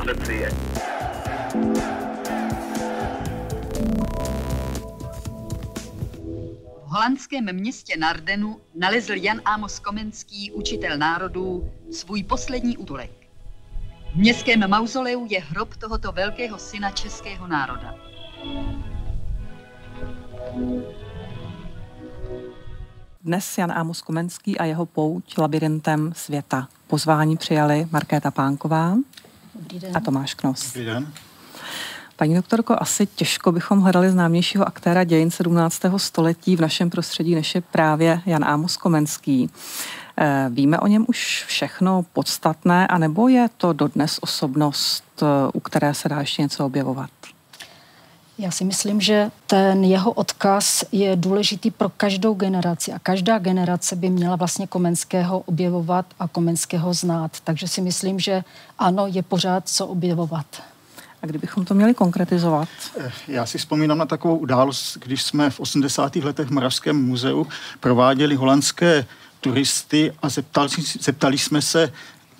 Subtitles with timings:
[6.84, 13.10] holandském městě Nardenu nalezl Jan Amos Komenský, učitel národů, svůj poslední útulek.
[14.12, 17.94] V městském mauzoleu je hrob tohoto velkého syna českého národa.
[23.24, 26.68] Dnes Jan Amos Komenský a jeho pouť labirintem světa.
[26.86, 28.96] Pozvání přijali Markéta Pánková
[29.94, 30.66] a Tomáš Knos.
[30.66, 31.12] Dobrý den.
[32.16, 35.82] Paní doktorko, asi těžko bychom hledali známějšího aktéra dějin 17.
[35.96, 39.50] století v našem prostředí, než je právě Jan Amos Komenský.
[40.20, 45.94] Eh, víme o něm už všechno podstatné, anebo je to dodnes osobnost, eh, u které
[45.94, 47.10] se dá ještě něco objevovat?
[48.38, 53.96] Já si myslím, že ten jeho odkaz je důležitý pro každou generaci a každá generace
[53.96, 57.40] by měla vlastně Komenského objevovat a Komenského znát.
[57.44, 58.44] Takže si myslím, že
[58.78, 60.46] ano, je pořád co objevovat.
[61.22, 62.68] A kdybychom to měli konkretizovat?
[63.00, 66.16] Eh, já si vzpomínám na takovou událost, když jsme v 80.
[66.16, 67.46] letech v Moravském muzeu
[67.80, 69.06] prováděli holandské
[69.40, 70.68] turisty a zeptali,
[71.00, 71.92] zeptali jsme se,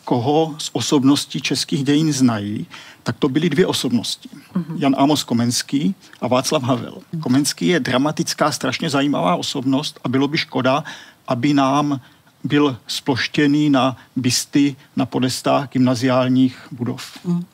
[0.04, 2.66] koho z osobností českých dějin znají,
[3.08, 4.28] tak to byly dvě osobnosti.
[4.28, 4.76] Uh-huh.
[4.78, 6.92] Jan Amos Komenský a Václav Havel.
[6.92, 7.20] Uh-huh.
[7.20, 10.84] Komenský je dramatická, strašně zajímavá osobnost a bylo by škoda,
[11.28, 12.00] aby nám
[12.44, 17.18] byl sploštěný na bysty na podestách gymnaziálních budov.
[17.26, 17.44] Uh-huh.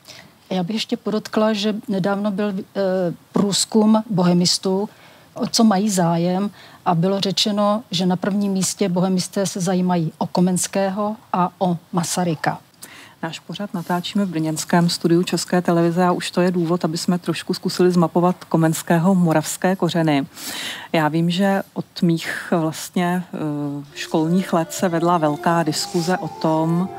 [0.49, 2.63] Já bych ještě podotkla, že nedávno byl e,
[3.31, 4.89] průzkum bohemistů,
[5.33, 6.51] o co mají zájem
[6.85, 12.59] a bylo řečeno, že na prvním místě bohemisté se zajímají o Komenského a o Masaryka.
[13.25, 17.19] Náš pořad natáčíme v brněnském studiu České televize a už to je důvod, aby jsme
[17.19, 20.25] trošku zkusili zmapovat komenského moravské kořeny.
[20.93, 23.37] Já vím, že od mých vlastně eh,
[23.93, 26.89] školních let se vedla velká diskuze o tom,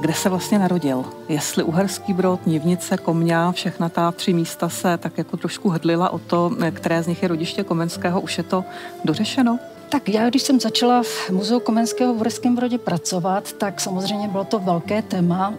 [0.00, 1.04] kde se vlastně narodil.
[1.28, 6.18] Jestli Uherský Brod, Nivnice, Komňa, všechna ta tři místa se tak jako trošku hrdlila o
[6.18, 8.64] to, které z nich je rodiště Komenského, už je to
[9.04, 9.58] dořešeno?
[9.88, 14.44] Tak já, když jsem začala v Muzeu Komenského v Uherském Brodě pracovat, tak samozřejmě bylo
[14.44, 15.54] to velké téma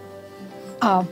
[0.81, 1.05] a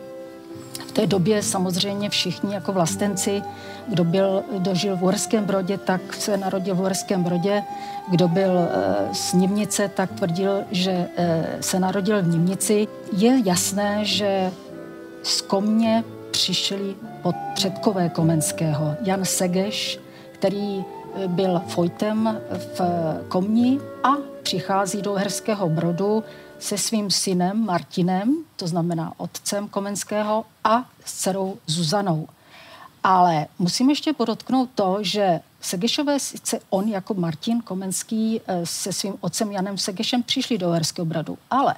[0.88, 3.42] v té době samozřejmě všichni jako vlastenci,
[3.88, 7.64] kdo byl, dožil v Uherském Brodě, tak se narodil v Uherském Brodě
[8.08, 12.88] kdo byl eh, z Nimnice, tak tvrdil, že eh, se narodil v Nimnici.
[13.18, 14.52] Je jasné, že
[15.24, 18.96] z Komně přišli pod předkové Komenského.
[19.02, 20.00] Jan Segeš,
[20.32, 20.84] který
[21.28, 22.82] byl fojtem v
[23.28, 24.10] Komni a
[24.44, 26.24] přichází do Herského Brodu
[26.60, 32.28] se svým synem Martinem, to znamená otcem Komenského, a s dcerou Zuzanou.
[33.04, 39.14] Ale musím ještě podotknout to, že Segešové, sice on jako Martin Komenský eh, se svým
[39.22, 41.76] otcem Janem Segešem přišli do Uherského Bradu, ale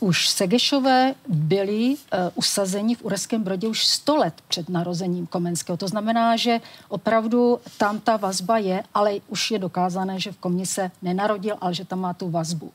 [0.00, 5.76] už Segešové byli uh, usazeni v Uherském Brodě už 100 let před narozením Komenského.
[5.76, 10.66] To znamená, že opravdu tam ta vazba je, ale už je dokázané, že v Komni
[10.66, 12.72] se nenarodil, ale že tam má tu vazbu.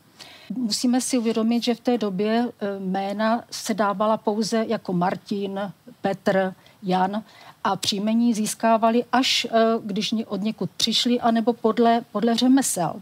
[0.49, 2.51] Musíme si uvědomit, že v té době uh,
[2.91, 5.71] jména se dávala pouze jako Martin,
[6.01, 6.53] Petr,
[6.83, 7.23] Jan
[7.63, 13.01] a příjmení získávali až, eh, když od někud přišli, anebo podle, podle řemesel.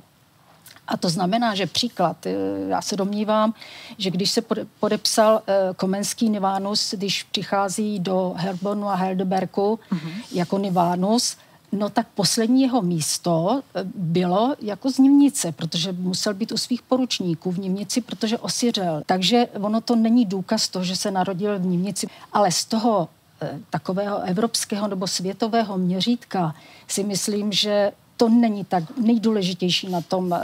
[0.87, 2.35] A to znamená, že příklad, eh,
[2.67, 3.53] já se domnívám,
[3.97, 4.41] že když se
[4.79, 10.11] podepsal eh, Komenský Nivánus, když přichází do Herbonu a Heldeberku uh-huh.
[10.31, 11.37] jako Nivánus,
[11.71, 13.61] no tak poslední jeho místo
[13.95, 19.03] bylo jako z Nimnice, protože musel být u svých poručníků v Nimnici, protože osiřel.
[19.05, 23.09] Takže ono to není důkaz toho, že se narodil v Nimnici, ale z toho
[23.43, 26.55] Eh, takového evropského nebo světového měřítka
[26.87, 30.39] si myslím, že to není tak nejdůležitější na tom, eh,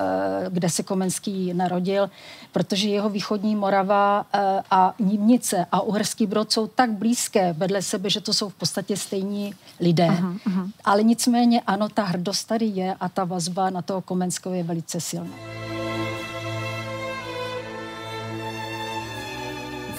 [0.50, 2.10] kde se Komenský narodil,
[2.52, 8.10] protože jeho východní Morava eh, a Nímnice a Uherský Brod jsou tak blízké vedle sebe,
[8.10, 10.08] že to jsou v podstatě stejní lidé.
[10.08, 10.72] Uh-huh, uh-huh.
[10.86, 15.02] Ale nicméně ano, ta hrdost tady je a ta vazba na toho Komenského je velice
[15.02, 15.34] silná.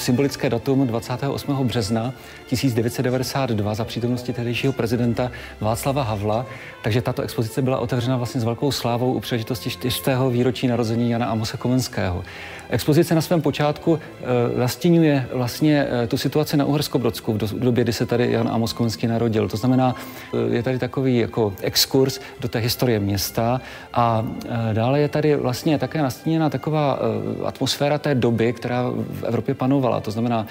[0.00, 1.66] Symbolické datum 28.
[1.66, 2.14] března
[2.46, 5.30] 1992 za přítomnosti tehdejšího prezidenta
[5.60, 6.46] Václava Havla,
[6.82, 10.10] takže tato expozice byla otevřena vlastně s velkou slávou u příležitosti 4.
[10.30, 12.24] výročí narození Jana Amose Komenského.
[12.70, 17.52] Expozice na svém počátku e, nastínuje vlastně e, tu situaci na Uherskobrodsku v, do, v
[17.52, 19.48] době, kdy se tady Jan Amos Komenský narodil.
[19.48, 19.94] To znamená,
[20.34, 23.60] e, je tady takový jako exkurs do té historie města
[23.92, 24.26] a
[24.72, 26.98] dále je tady vlastně také nastíněna taková
[27.44, 30.00] atmosféra té doby, která v Evropě panovala.
[30.00, 30.46] To znamená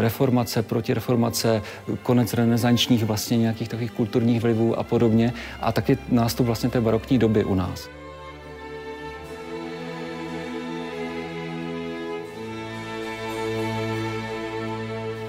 [0.00, 1.62] reformace, protireformace,
[2.02, 7.18] konec renesančních vlastně nějakých takových kulturních vlivů a podobně a taky nástup vlastně té barokní
[7.18, 7.88] doby u nás.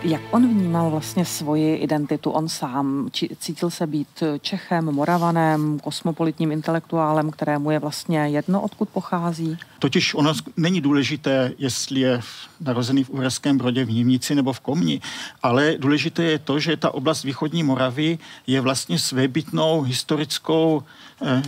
[0.05, 3.09] Jak on vnímal vlastně svoji identitu, on sám?
[3.39, 9.57] Cítil se být Čechem, Moravanem, kosmopolitním intelektuálem, kterému je vlastně jedno, odkud pochází?
[9.79, 12.21] Totiž ono není důležité, jestli je
[12.59, 15.01] narozený v Uherském Brodě, v Nímnici nebo v Komni,
[15.43, 18.17] ale důležité je to, že ta oblast východní Moravy
[18.47, 20.83] je vlastně svébytnou historickou
[21.21, 21.43] eh,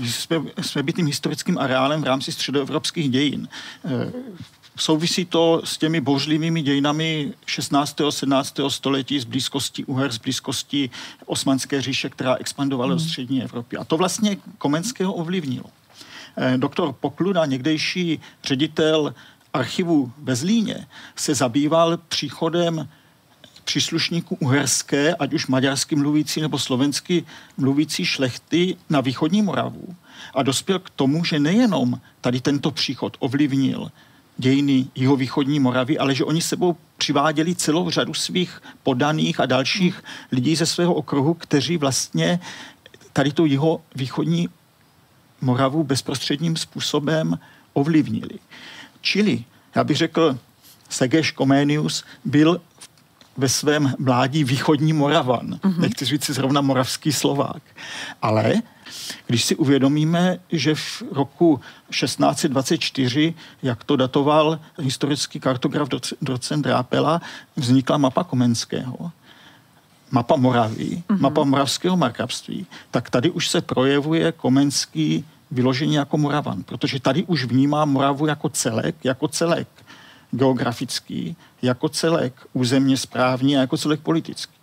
[0.62, 3.48] svébytným historickým areálem v rámci středoevropských dějin.
[4.80, 7.98] Souvisí to s těmi božlivými dějinami 16.
[8.10, 8.56] 17.
[8.68, 10.90] století z blízkosti Uher, z blízkosti
[11.26, 12.98] Osmanské říše, která expandovala hmm.
[12.98, 13.78] do střední Evropy.
[13.78, 15.66] A to vlastně Komenského ovlivnilo.
[16.38, 19.14] Eh, doktor Pokluda, někdejší ředitel
[19.54, 22.90] archivu ve Zlíně, se zabýval příchodem
[23.64, 27.26] příslušníků uherské, ať už maďarsky mluvící nebo slovensky
[27.58, 29.96] mluvící šlechty na východní Moravu
[30.34, 33.92] a dospěl k tomu, že nejenom tady tento příchod ovlivnil
[34.38, 40.56] dějiny jihovýchodní Moravy, ale že oni sebou přiváděli celou řadu svých podaných a dalších lidí
[40.56, 42.40] ze svého okruhu, kteří vlastně
[43.14, 44.50] tady tu jihovýchodní
[45.42, 47.40] Moravu bezprostředním způsobem
[47.74, 48.40] ovlivnili.
[49.02, 49.44] Čili,
[49.76, 50.38] já bych řekl,
[50.90, 52.62] Segeš Koménius byl
[53.38, 55.48] ve svém mládí východní Moravan.
[55.48, 55.78] Mm-hmm.
[55.78, 57.62] Nechci říct zrovna moravský Slovák.
[58.22, 58.54] Ale
[59.28, 65.90] když si uvědomíme, že v roku 1624, jak to datoval historický kartograf
[66.22, 67.22] docent Drápela,
[67.56, 69.12] vznikla mapa Komenského,
[70.12, 71.20] mapa Moravy, mm-hmm.
[71.20, 77.46] mapa moravského markrabství, tak tady už se projevuje Komenský vyloženě jako Moravan, protože tady už
[77.46, 79.68] vnímá Moravu jako celek, jako celek
[80.32, 84.54] geografický, jako celek územně správní a jako celek politický.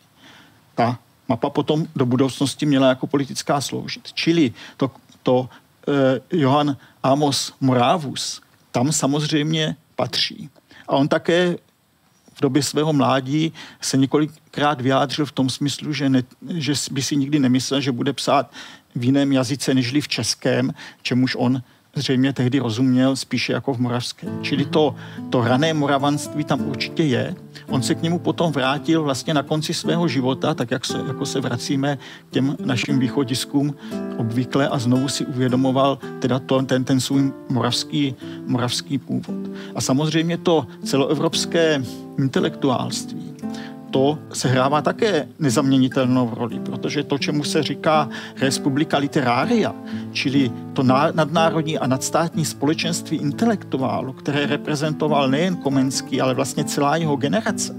[0.74, 0.98] Ta
[1.28, 4.12] mapa potom do budoucnosti měla jako politická sloužit.
[4.12, 4.90] Čili to,
[5.22, 5.48] to
[5.88, 8.40] eh, Johann Amos Moravus
[8.70, 10.50] tam samozřejmě patří.
[10.88, 11.56] A on také
[12.34, 17.16] v době svého mládí se několikrát vyjádřil v tom smyslu, že, ne, že by si
[17.16, 18.50] nikdy nemyslel, že bude psát
[18.94, 21.62] v jiném jazyce nežli v českém, čemuž on
[21.94, 24.38] zřejmě tehdy rozuměl spíše jako v moravském.
[24.42, 24.94] Čili to,
[25.30, 27.34] to rané moravanství tam určitě je.
[27.68, 31.26] On se k němu potom vrátil vlastně na konci svého života, tak jak se, jako
[31.26, 31.98] se vracíme
[32.28, 33.74] k těm našim východiskům
[34.16, 38.14] obvykle a znovu si uvědomoval teda to, ten, ten svůj moravský,
[38.46, 39.50] moravský původ.
[39.74, 41.82] A samozřejmě to celoevropské
[42.18, 43.33] intelektuálství,
[43.94, 48.08] to sehrává také nezaměnitelnou roli, protože to, čemu se říká
[48.40, 49.74] republika literaria,
[50.12, 50.82] čili to
[51.14, 57.74] nadnárodní a nadstátní společenství intelektuálu, které reprezentoval nejen Komenský, ale vlastně celá jeho generace,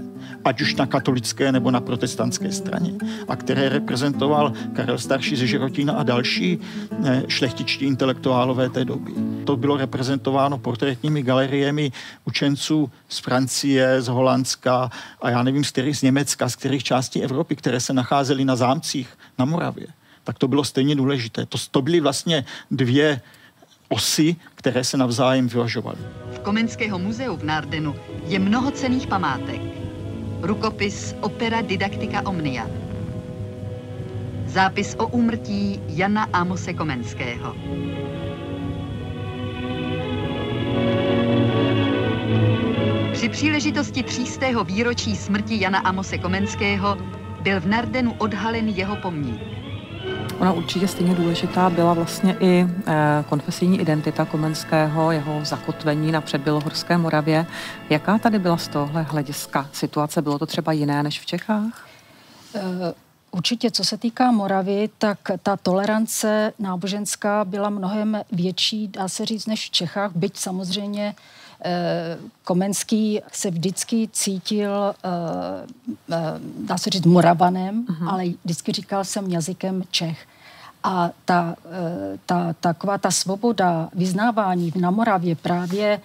[0.46, 2.92] ať už na katolické nebo na protestantské straně,
[3.28, 6.58] a které reprezentoval Karel Starší ze Žirotína a další
[6.98, 9.12] ne, šlechtičtí intelektuálové té doby.
[9.44, 11.92] To bylo reprezentováno portrétními galeriemi
[12.24, 14.90] učenců z Francie, z Holandska
[15.22, 18.56] a já nevím, z kterých z Německa, z kterých částí Evropy, které se nacházely na
[18.56, 19.08] zámcích
[19.38, 19.86] na Moravě.
[20.24, 21.46] Tak to bylo stejně důležité.
[21.46, 23.20] To, to byly vlastně dvě
[23.88, 25.98] osy, které se navzájem vyvažovaly.
[26.32, 27.94] V Komenského muzeu v Nardenu
[28.26, 29.85] je mnoho cených památek
[30.46, 32.70] rukopis Opera Didaktika Omnia,
[34.46, 37.54] zápis o úmrtí Jana Amose Komenského.
[43.12, 46.96] Při příležitosti třístého výročí smrti Jana Amose Komenského
[47.42, 49.65] byl v Nardenu odhalen jeho pomník.
[50.38, 56.98] Ona určitě stejně důležitá byla vlastně i eh, konfesijní identita Komenského, jeho zakotvení na předbělohorské
[56.98, 57.46] Moravě.
[57.90, 60.22] Jaká tady byla z tohle hlediska situace?
[60.22, 61.88] Bylo to třeba jiné než v Čechách?
[62.54, 62.60] Eh,
[63.30, 69.46] určitě, co se týká Moravy, tak ta tolerance náboženská byla mnohem větší, dá se říct,
[69.46, 71.14] než v Čechách, byť samozřejmě
[72.44, 74.94] Komenský se vždycky cítil,
[76.58, 78.08] dá se říct, moravanem, uh-huh.
[78.10, 80.26] ale vždycky říkal jsem jazykem Čech.
[80.82, 81.56] A ta,
[82.26, 86.00] ta, taková ta svoboda vyznávání na Moravě právě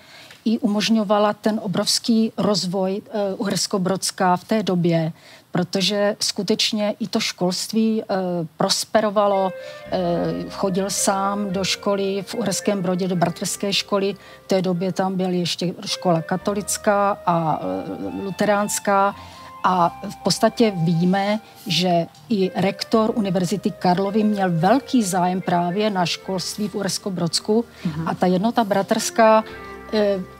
[0.46, 5.13] i umožňovala ten obrovský rozvoj uh, Uhersko-Brodská v té době,
[5.51, 8.17] protože skutečně i to školství uh,
[8.58, 9.46] prosperovalo.
[9.46, 14.13] Uh, chodil sám do školy v Uherském Brodě, do bratrské školy.
[14.43, 19.15] V té době tam byla ještě škola katolická a uh, luteránská
[19.63, 26.67] a v podstatě víme, že i rektor Univerzity Karlovy měl velký zájem právě na školství
[26.67, 28.03] v Uhersko-Brodsku mm-hmm.
[28.10, 29.71] a ta jednota bratrská e,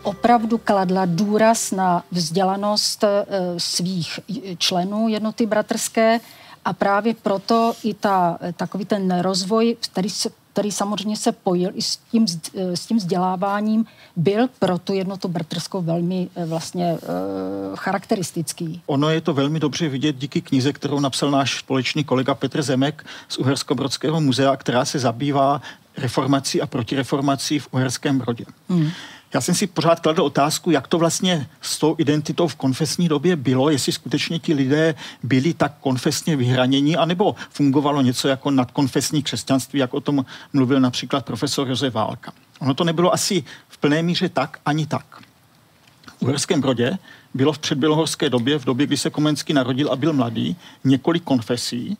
[0.04, 3.26] opravdu kladla důraz na vzdělanost e,
[3.58, 4.20] svých
[4.58, 6.20] členů jednoty bratrské
[6.66, 11.82] a právě proto i ta, takový ten rozvoj, který se který samozřejmě se pojil i
[11.82, 16.98] s tím, s tím vzděláváním, byl pro tu jednotu bratrskou velmi vlastně
[17.76, 18.82] charakteristický.
[18.86, 23.06] Ono je to velmi dobře vidět díky knize, kterou napsal náš společný kolega Petr Zemek
[23.30, 25.62] z Uherskobrodského muzea, která se zabývá
[25.98, 28.46] reformací a protireformací v Uherském Brodě.
[28.70, 28.90] Hmm.
[29.34, 33.36] Já jsem si pořád kladl otázku, jak to vlastně s tou identitou v konfesní době
[33.36, 39.80] bylo, jestli skutečně ti lidé byli tak konfesně vyhranění, anebo fungovalo něco jako nadkonfesní křesťanství,
[39.80, 42.32] jak o tom mluvil například profesor Josef Válka.
[42.60, 45.22] Ono to nebylo asi v plné míře tak ani tak.
[46.18, 46.98] V Uherském Brodě
[47.34, 51.98] bylo v předbělohorské době, v době, kdy se Komenský narodil a byl mladý, několik konfesí,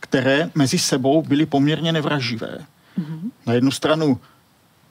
[0.00, 2.58] které mezi sebou byly poměrně nevraživé.
[2.98, 3.30] Mm-hmm.
[3.46, 4.20] Na jednu stranu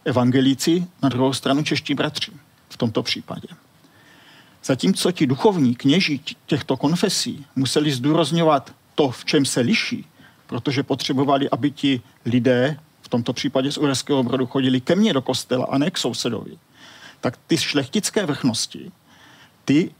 [0.06, 2.32] evangelíci, na druhou stranu čeští bratři
[2.70, 3.48] v tomto případě.
[4.64, 10.06] Zatímco ti duchovní kněží těchto konfesí museli zdůrazňovat to, v čem se liší,
[10.48, 15.22] protože potřebovali, aby ti lidé, v tomto případě z Uherského brodu, chodili ke mně do
[15.22, 16.58] kostela a ne k sousedovi,
[17.22, 18.92] tak ty šlechtické vrchnosti,
[19.66, 19.92] ty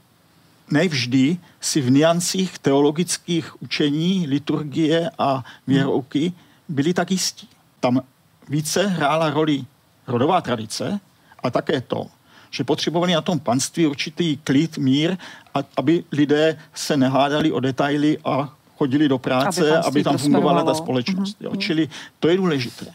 [0.70, 6.32] nevždy si v niancích teologických učení, liturgie a věrouky
[6.68, 7.48] byli tak jistí.
[7.80, 8.02] Tam
[8.48, 9.64] více hrála roli
[10.06, 11.00] rodová tradice
[11.42, 12.06] a také to,
[12.50, 15.16] že potřebovali na tom panství určitý klid, mír,
[15.54, 20.64] a, aby lidé se nehádali o detaily a chodili do práce, aby, aby tam fungovala
[20.64, 21.40] ta společnost.
[21.40, 21.44] Mm-hmm.
[21.44, 21.56] Jo.
[21.56, 21.88] Čili
[22.20, 22.86] to je důležité.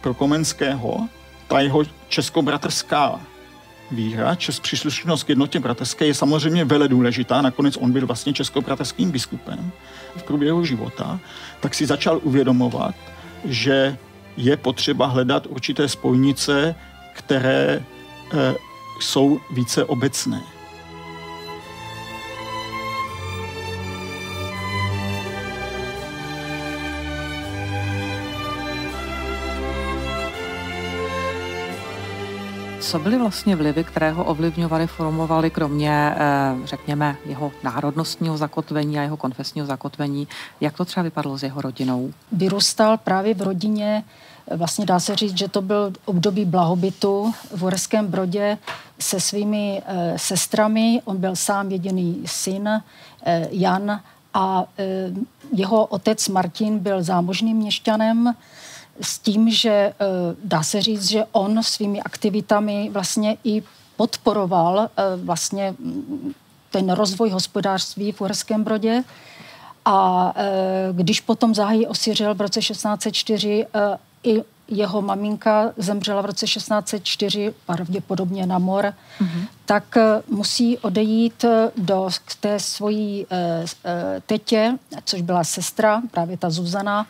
[0.00, 1.08] Pro Komenského
[1.48, 3.20] ta jeho českobratrská
[3.90, 7.42] víra, čes příslušnost k jednotě bratrské je samozřejmě vele důležitá.
[7.42, 9.72] Nakonec on byl vlastně českobratrským biskupem
[10.16, 11.20] v průběhu života,
[11.60, 12.94] tak si začal uvědomovat,
[13.44, 13.98] že
[14.36, 16.74] je potřeba hledat určité spojnice,
[17.14, 17.82] které
[18.32, 18.54] e,
[19.00, 20.42] jsou více obecné.
[32.90, 36.16] Co byly vlastně vlivy, které ho ovlivňovaly, formovaly, kromě, eh,
[36.64, 40.28] řekněme, jeho národnostního zakotvení a jeho konfesního zakotvení?
[40.60, 42.12] Jak to třeba vypadlo s jeho rodinou?
[42.32, 44.04] Vyrůstal právě v rodině,
[44.56, 48.58] vlastně dá se říct, že to byl období blahobytu v Horském Brodě
[48.98, 51.02] se svými eh, sestrami.
[51.04, 54.00] On byl sám jediný syn, eh, Jan,
[54.34, 54.64] a
[55.52, 58.34] jeho otec Martin byl zámožným měšťanem,
[59.00, 59.94] s tím, že eh,
[60.44, 63.62] dá se říct, že on svými aktivitami vlastně i
[63.96, 66.32] podporoval eh, vlastně mm,
[66.70, 69.04] ten rozvoj hospodářství v Uherském Brodě.
[69.84, 73.66] A eh, když potom zahájí osiřel v roce 1604,
[74.24, 79.46] i jeho maminka zemřela v roce 1604, pravděpodobně na mor, mm-hmm.
[79.64, 81.44] tak musí odejít
[81.76, 83.26] do k té svojí
[84.26, 87.06] tetě, což byla sestra, právě ta Zuzana,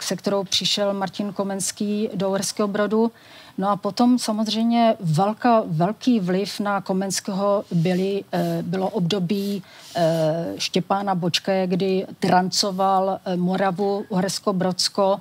[0.00, 3.12] se kterou přišel Martin Komenský do Uherského Brodu.
[3.58, 9.62] No a potom samozřejmě velká, velký vliv na Komenského byly, eh, bylo období
[9.96, 15.20] eh, Štěpána Bočka, kdy trancoval eh, Moravu, Uhersko-Brodsko,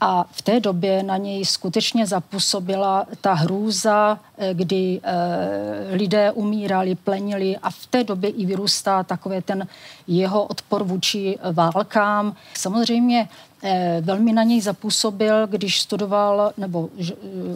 [0.00, 4.18] a v té době na něj skutečně zapůsobila ta hrůza,
[4.52, 5.00] kdy
[5.90, 9.66] lidé umírali, plenili a v té době i vyrůstá takové ten
[10.06, 12.36] jeho odpor vůči válkám.
[12.54, 13.28] Samozřejmě
[14.00, 17.12] velmi na něj zapůsobil, když studoval nebo eh,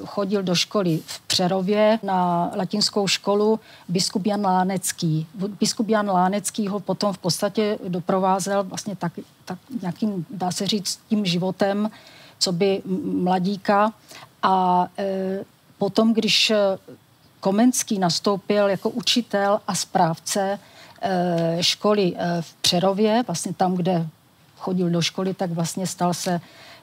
[0.07, 5.27] chodil do školy v Přerově na latinskou školu biskup Jan Lánecký.
[5.61, 9.13] Biskup Jan Lánecký ho potom v podstatě doprovázel vlastně tak,
[9.45, 11.91] tak nějakým, dá se říct, tím životem,
[12.39, 13.93] co by mladíka.
[14.43, 15.45] A e,
[15.79, 16.53] potom, když
[17.41, 20.59] Komenský nastoupil jako učitel a správce
[21.61, 24.07] školy v Přerově, vlastně tam, kde
[24.61, 26.41] chodil do školy, tak vlastně stal se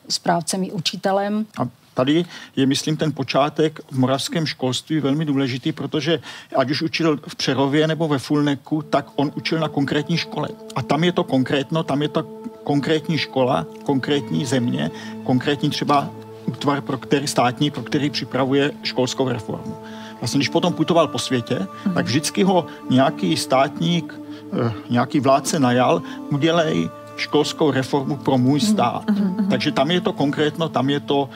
[0.10, 1.46] správcem i učitelem.
[1.60, 6.20] A tady je, myslím, ten počátek v moravském školství velmi důležitý, protože
[6.56, 10.50] ať už učil v Přerově nebo ve Fulneku, tak on učil na konkrétní škole.
[10.76, 12.24] A tam je to konkrétno, tam je to
[12.64, 14.92] konkrétní škola, konkrétní země,
[15.24, 16.10] konkrétní třeba
[16.46, 19.78] útvar pro který státní, pro který připravuje školskou reformu.
[20.22, 21.94] Vlastně, když potom putoval po světě, mm-hmm.
[21.94, 24.14] tak vždycky ho nějaký státník,
[24.54, 29.06] eh, nějaký vládce najal, udělej školskou reformu pro můj mhm, stát.
[29.06, 29.50] Mm-hmm.
[29.50, 31.30] Takže tam je to konkrétno, tam je to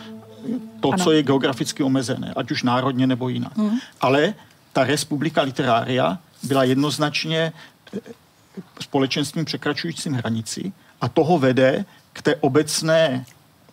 [0.80, 1.04] to, ano.
[1.04, 3.58] co je geograficky omezené, ať už národně nebo jinak.
[3.58, 3.78] Mm.
[4.02, 4.34] Ale
[4.74, 7.54] ta Republika Literaria byla jednoznačně
[7.94, 8.00] eh,
[8.80, 13.26] společenstvím překračujícím hranici a toho vede k té obecné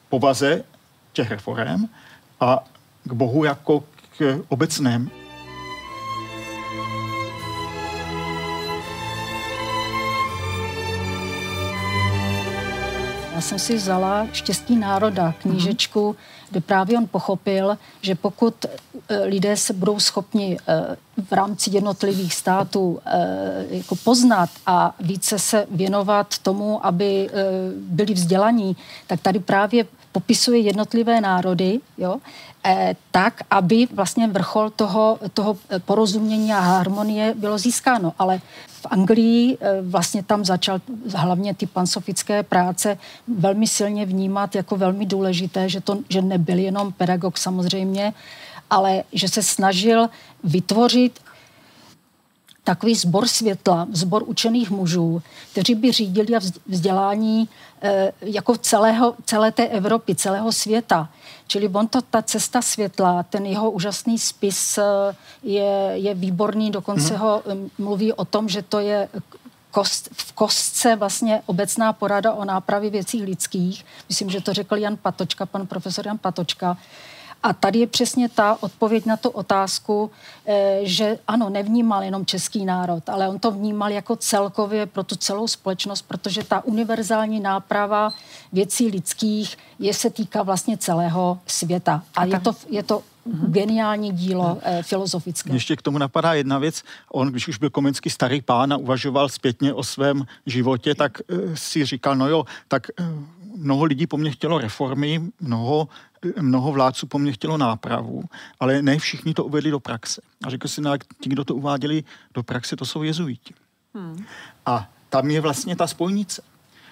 [0.09, 0.65] povaze
[1.13, 1.89] těch reform
[2.41, 2.65] a
[3.05, 3.85] k Bohu jako
[4.19, 5.11] k obecném
[13.39, 16.17] Já jsem si vzala Štěstí národa, knížečku,
[16.51, 20.97] kde právě on pochopil, že pokud eh, lidé se budou schopni eh,
[21.29, 23.01] v rámci jednotlivých států
[23.71, 27.31] jako poznat a více se věnovat tomu, aby
[27.75, 28.77] byli vzdělaní,
[29.07, 32.17] tak tady právě popisuje jednotlivé národy, jo,
[32.65, 38.13] eh, tak, aby vlastně vrchol toho, toho porozumění a harmonie bylo získáno.
[38.19, 40.81] Ale v Anglii eh, vlastně tam začal
[41.15, 42.99] hlavně ty pansofické práce
[43.29, 48.13] velmi silně vnímat jako velmi důležité, že, to, že nebyl jenom pedagog samozřejmě,
[48.71, 50.09] ale že se snažil
[50.45, 51.21] vytvořit
[52.69, 55.23] takový sbor světla, sbor učených mužů,
[55.53, 57.49] kteří by řídili vzdělání
[57.83, 61.09] e, jako celého, celé té Evropy, celého světa.
[61.47, 64.83] Čili on to, ta cesta světla, ten jeho úžasný spis e,
[65.43, 67.23] je, je výborný, dokonce hmm.
[67.23, 67.43] ho
[67.79, 69.09] mluví o tom, že to je
[69.71, 73.85] kost, v kostce vlastně obecná porada o nápravě věcí lidských.
[74.09, 76.77] Myslím, že to řekl Jan Patočka, pan profesor Jan Patočka.
[77.43, 80.11] A tady je přesně ta odpověď na tu otázku,
[80.47, 85.17] eh, že ano, nevnímal jenom český národ, ale on to vnímal jako celkově pro tu
[85.17, 88.13] celou společnost, protože ta univerzální náprava
[88.53, 92.03] věcí lidských je se týká vlastně celého světa.
[92.17, 93.51] A je to, je to Mm-hmm.
[93.51, 95.53] geniální dílo eh, filozofické.
[95.53, 96.83] Ještě k tomu napadá jedna věc.
[97.13, 101.57] On, když už byl komenský starý pán a uvažoval zpětně o svém životě, tak eh,
[101.57, 103.05] si říkal, no jo, tak eh,
[103.57, 105.89] mnoho lidí po mně chtělo reformy, mnoho,
[106.41, 108.23] mnoho vládců po mně chtělo nápravu,
[108.61, 110.21] ale ne všichni to uvedli do praxe.
[110.45, 113.55] A řekl si, no, ti, kdo to uváděli do praxe, to jsou jezuiti.
[113.95, 114.25] Hmm.
[114.67, 116.43] A tam je vlastně ta spojnice.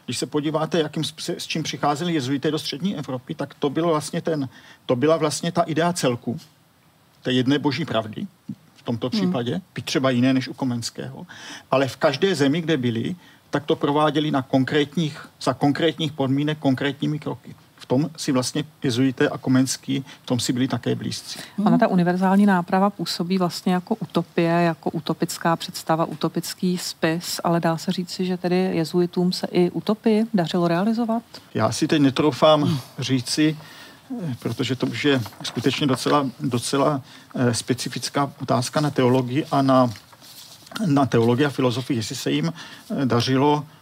[0.05, 1.05] Když se podíváte, jakým,
[1.39, 4.49] s čím přicházeli jezuité do střední Evropy, tak to, bylo vlastně ten,
[4.87, 6.41] to byla vlastně ta idea celku,
[7.23, 8.27] té jedné boží pravdy,
[8.77, 9.21] v tomto hmm.
[9.21, 9.63] případě, hmm.
[9.75, 11.27] byť třeba jiné než u Komenského.
[11.71, 13.17] Ale v každé zemi, kde byli,
[13.51, 17.55] tak to prováděli na konkrétních, za konkrétních podmínek konkrétními kroky.
[17.87, 21.41] V tom si vlastně jezuité a Komenský, v tom si byli také blízcí.
[21.65, 27.77] Ona ta univerzální náprava působí vlastně jako utopie, jako utopická představa, utopický spis, ale dá
[27.77, 31.23] se říci, že tedy jezuitům se i utopii dařilo realizovat?
[31.55, 33.57] Já si teď netroufám říci,
[34.39, 37.01] protože to už je skutečně docela, docela
[37.35, 39.91] eh, specifická otázka na teologii a na
[40.87, 43.76] na teologii a filozofii, jestli se jim eh, dařilo eh,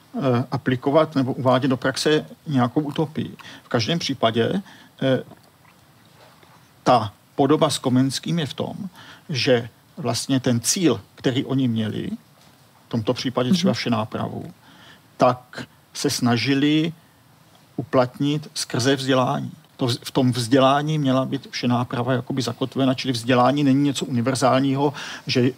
[0.51, 3.37] aplikovat nebo uvádět do praxe nějakou utopii.
[3.65, 4.63] V každém případě
[5.03, 5.23] eh,
[6.83, 8.75] ta podoba s Komenským je v tom,
[9.29, 12.11] že vlastně ten cíl, který oni měli,
[12.87, 13.75] v tomto případě třeba mhm.
[13.75, 14.53] vše nápravu,
[15.17, 16.93] tak se snažili
[17.77, 19.53] uplatnit skrze vzdělání.
[19.77, 24.93] To v tom vzdělání měla být vše náprava jakoby zakotvena, čili vzdělání není něco univerzálního,
[25.27, 25.51] že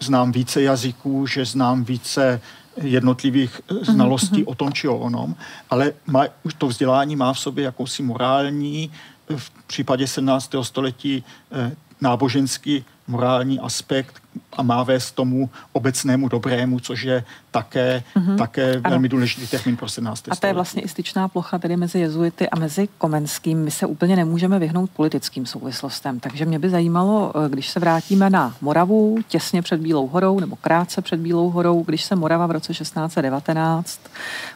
[0.00, 2.40] znám více jazyků, že znám více
[2.82, 5.34] jednotlivých eh, mhm, znalostí o tom či o onom,
[5.70, 8.90] ale má, už to vzdělání má v sobě jakousi morální,
[9.36, 10.54] v případě 17.
[10.62, 14.14] století eh, náboženský morální aspekt
[14.52, 18.36] a má vést tomu obecnému dobrému, což je také, mm-hmm.
[18.36, 20.24] také velmi důležitý termín pro 17.
[20.30, 23.58] A to je vlastně i styčná plocha tedy mezi jezuity a mezi Komenským.
[23.58, 28.30] My se úplně nemůžeme vyhnout politickým souvislostem, takže mě by zajímalo, eh, když se vrátíme
[28.30, 32.50] na Moravu těsně před Bílou horou nebo krátce před Bílou horou, když se Morava v
[32.50, 34.00] roce 1619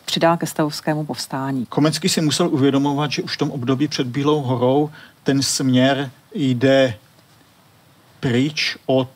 [0.05, 1.67] přidá ke stavovskému povstání.
[1.67, 4.91] Komenský si musel uvědomovat, že už v tom období před Bílou horou
[5.25, 6.95] ten směr jde
[8.23, 9.09] pryč od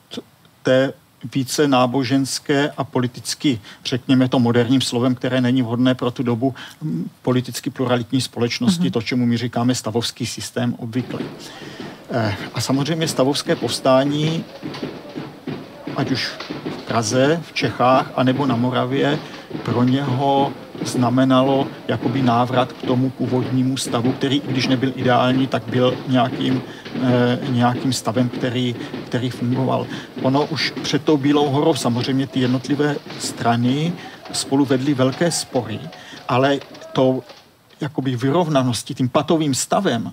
[0.62, 0.92] té
[1.34, 6.54] více náboženské a politicky, řekněme to moderním slovem, které není vhodné pro tu dobu,
[7.22, 8.92] politicky pluralitní společnosti, mm-hmm.
[8.92, 11.20] to, čemu my říkáme stavovský systém obvykle.
[12.10, 14.44] Eh, a samozřejmě stavovské povstání,
[15.96, 16.26] ať už
[16.78, 19.18] v Praze, v Čechách, anebo na Moravě,
[19.62, 20.52] pro něho
[20.84, 26.62] znamenalo jakoby návrat k tomu původnímu stavu, který, když nebyl ideální, tak byl nějakým,
[27.02, 28.74] e, nějakým stavem, který,
[29.06, 29.86] který fungoval.
[30.22, 33.92] Ono už před tou Bílou horou samozřejmě ty jednotlivé strany
[34.32, 35.80] spolu vedly velké spory,
[36.28, 36.58] ale
[36.92, 37.20] to
[37.80, 40.12] jakoby vyrovnanosti, tím patovým stavem,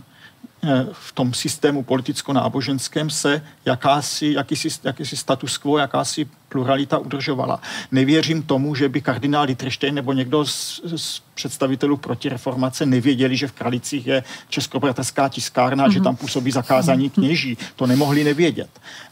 [0.91, 7.61] v tom systému politicko-náboženském se jakási, jakýsi, jakýsi status quo, jakási pluralita udržovala.
[7.91, 13.51] Nevěřím tomu, že by kardinál Dietrichstein nebo někdo z, z představitelů protireformace nevěděli, že v
[13.51, 15.91] Kralicích je českobratrská tiskárna, mm-hmm.
[15.91, 17.57] že tam působí zakázaní kněží.
[17.75, 18.69] To nemohli nevědět.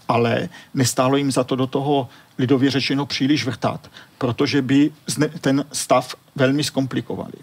[0.07, 4.91] Ale nestálo jim za to do toho lidově řečeno příliš vrtat, protože by
[5.41, 7.33] ten stav velmi zkomplikovali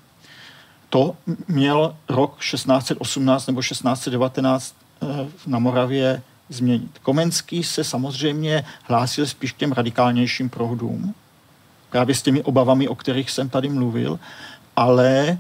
[0.89, 1.17] to
[1.49, 5.07] měl rok 1618 nebo 1619 eh,
[5.47, 6.99] na Moravě změnit.
[7.03, 11.15] Komenský se samozřejmě hlásil spíš k těm radikálnějším prohdům,
[11.91, 14.19] právě s těmi obavami, o kterých jsem tady mluvil,
[14.77, 15.39] ale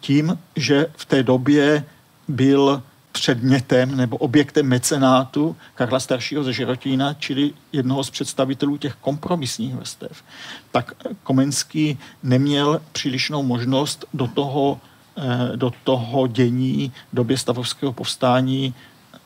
[0.00, 1.84] tím, že v té době
[2.28, 2.82] byl
[3.20, 10.22] předmětem nebo objektem mecenátu Karla staršího ze Žirotína, čili jednoho z představitelů těch kompromisních vrstev,
[10.70, 14.80] tak Komenský neměl přílišnou možnost do toho,
[15.16, 18.74] eh, do toho dění době stavovského povstání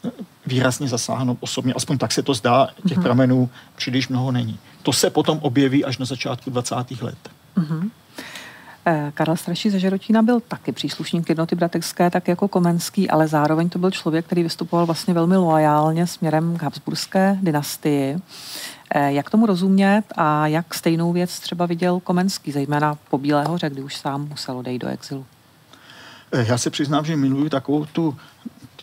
[0.04, 0.10] eh,
[0.46, 1.74] výrazně zasáhnout osobně.
[1.74, 3.02] Aspoň tak se to zdá, těch mm-hmm.
[3.02, 4.58] pramenů příliš mnoho není.
[4.82, 6.74] To se potom objeví až na začátku 20.
[7.00, 7.18] let.
[7.56, 7.90] Mm-hmm.
[8.86, 13.68] Eh, Karel Starší ze Žerotína byl taky příslušník jednoty bratrské, tak jako Komenský, ale zároveň
[13.68, 18.16] to byl člověk, který vystupoval vlastně velmi loajálně směrem k Habsburské dynastii.
[18.94, 23.70] Eh, jak tomu rozumět a jak stejnou věc třeba viděl Komenský, zejména po Bílé hoře,
[23.70, 25.26] kdy už sám musel odejít do exilu?
[26.32, 28.16] Eh, já se přiznám, že miluji takovou tu,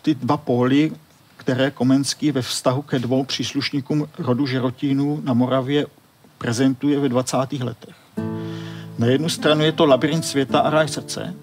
[0.02, 0.92] ty dva póly,
[1.36, 5.86] které Komenský ve vztahu ke dvou příslušníkům rodu Žerotínů na Moravě
[6.38, 7.36] prezentuje ve 20.
[7.62, 7.94] letech.
[9.00, 11.34] Na jednu stranu je to Labirint světa a ráj srdce,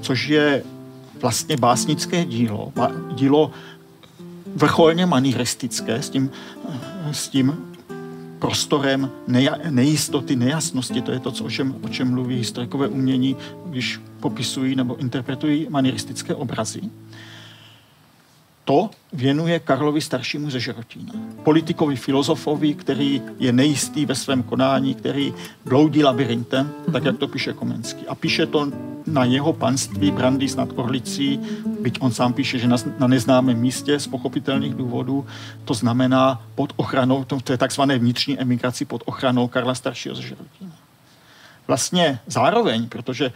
[0.00, 0.62] což je
[1.20, 2.72] vlastně básnické dílo,
[3.14, 3.50] dílo
[4.54, 6.30] vrcholně maniristické s tím,
[7.12, 7.56] s tím
[8.38, 9.10] prostorem
[9.70, 11.02] nejistoty, nejasnosti.
[11.02, 15.66] To je to, co, o, čem, o čem mluví historikové umění, když popisují nebo interpretují
[15.70, 16.80] maniristické obrazy
[18.66, 21.12] to věnuje Karlovi staršímu ze Žerotína.
[21.42, 27.52] Politikovi, filozofovi, který je nejistý ve svém konání, který bloudí labirintem, tak jak to píše
[27.52, 28.06] Komenský.
[28.06, 28.68] A píše to
[29.06, 31.40] na jeho panství Brandýs nad Orlicí,
[31.80, 35.26] byť on sám píše, že na, na neznámém místě z pochopitelných důvodů,
[35.64, 40.22] to znamená pod ochranou, to, to je takzvané vnitřní emigraci pod ochranou Karla staršího ze
[40.22, 40.85] Žerotína
[41.66, 43.32] vlastně zároveň, protože,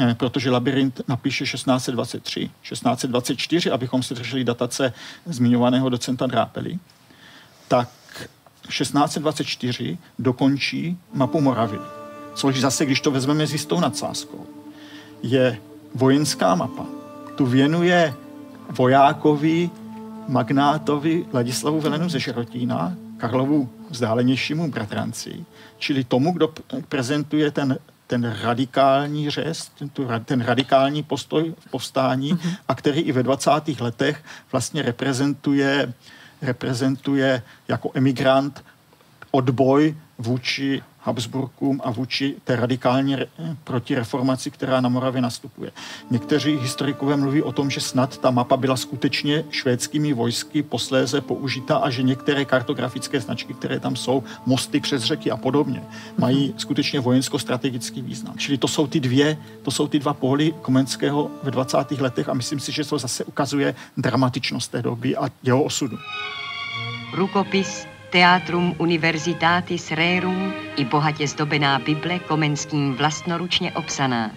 [0.00, 4.92] eh, protože Labirint napíše 1623, 1624, abychom si drželi datace
[5.26, 6.78] zmiňovaného docenta Drápely,
[7.68, 7.88] tak
[8.68, 11.78] 1624 dokončí mapu Moravy,
[12.34, 14.46] což zase, když to vezmeme s jistou nadsázkou,
[15.22, 15.58] je
[15.94, 16.86] vojenská mapa.
[17.36, 18.14] Tu věnuje
[18.70, 19.70] vojákovi,
[20.28, 25.44] magnátovi Ladislavu Velenu ze Žerotína, Karlovu vzdálenějšímu bratranci,
[25.84, 26.48] čili tomu, kdo
[26.88, 29.90] prezentuje ten, ten radikální řez, ten,
[30.24, 32.56] ten radikální postoj v povstání mm-hmm.
[32.68, 33.50] a který i ve 20.
[33.80, 35.92] letech vlastně reprezentuje,
[36.42, 38.64] reprezentuje jako emigrant
[39.30, 43.26] odboj vůči Habsburkům a vůči té radikální re-
[43.64, 45.70] protireformaci, která na Moravě nastupuje.
[46.10, 51.76] Někteří historikové mluví o tom, že snad ta mapa byla skutečně švédskými vojsky posléze použita
[51.76, 55.82] a že některé kartografické značky, které tam jsou, mosty přes řeky a podobně,
[56.18, 56.58] mají mhm.
[56.58, 58.38] skutečně vojensko-strategický význam.
[58.38, 61.90] Čili to jsou ty dvě, to jsou ty dva póly Komenského ve 20.
[62.00, 65.98] letech a myslím si, že to zase ukazuje dramatičnost té doby a jeho osudu.
[67.14, 74.30] Rukopis Teatrum Universitatis Rerum i bohatě zdobená Bible Komenským vlastnoručně obsaná.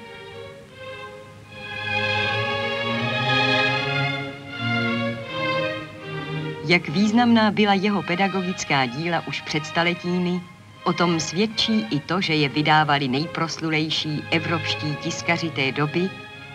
[6.68, 10.42] Jak významná byla jeho pedagogická díla už před staletími,
[10.84, 16.10] o tom svědčí i to, že je vydávali nejproslulejší evropští tiskaři té doby,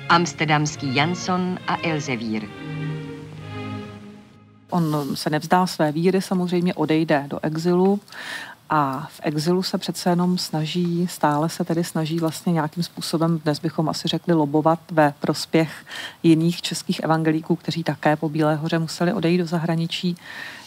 [0.08, 2.42] amsterdamský Jansson a Elsevier.
[4.72, 8.00] On se nevzdá své víry, samozřejmě odejde do exilu
[8.70, 13.60] a v exilu se přece jenom snaží, stále se tedy snaží vlastně nějakým způsobem, dnes
[13.60, 15.86] bychom asi řekli, lobovat ve prospěch
[16.22, 20.16] jiných českých evangelíků, kteří také po Bílé hoře museli odejít do zahraničí.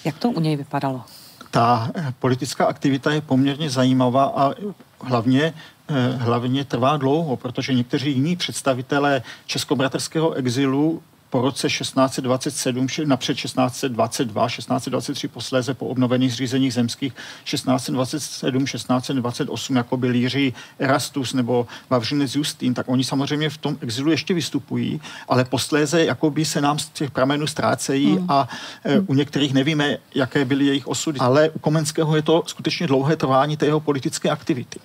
[0.04, 1.04] Jak to u něj vypadalo?
[1.52, 4.54] Ta eh, politická aktivita je poměrně zajímavá a
[5.02, 5.54] hlavně
[5.90, 14.48] eh, hlavně trvá dlouho, protože někteří jiní představitelé českobratrského exilu po roce 1627, napřed 1622,
[14.48, 22.74] 1623 posléze po obnovených zřízeních zemských 1627, 1628, jako byl Jiří Erastus nebo Vavřinec Justín,
[22.74, 27.12] tak oni samozřejmě v tom exilu ještě vystupují, ale posléze jakoby se nám z těch
[27.12, 28.32] pramenů ztrácejí hmm.
[28.32, 28.50] a
[28.84, 31.20] e, u některých nevíme, jaké byly jejich osudy.
[31.20, 34.80] Ale u Komenského je to skutečně dlouhé trvání té jeho politické aktivity.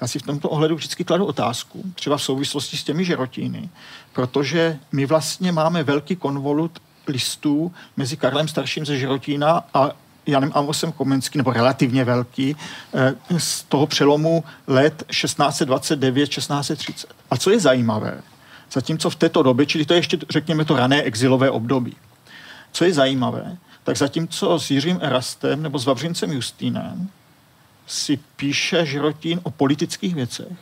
[0.00, 3.68] Já si v tomto ohledu vždycky kladu otázku, třeba v souvislosti s těmi žerotíny,
[4.12, 6.78] protože my vlastně máme velký konvolut
[7.08, 9.90] listů mezi Karlem starším ze Žirotína a
[10.26, 12.56] Janem Amosem Komenským, nebo relativně velký,
[12.94, 17.14] eh, z toho přelomu let 1629-1630.
[17.30, 18.22] A co je zajímavé,
[18.72, 21.96] zatímco v této době, čili to je ještě, řekněme, to rané exilové období,
[22.72, 27.10] co je zajímavé, tak zatímco s Jiřím Erastem nebo s Vavřincem Justínem
[27.92, 30.52] si píše Žirotín o politických věcech,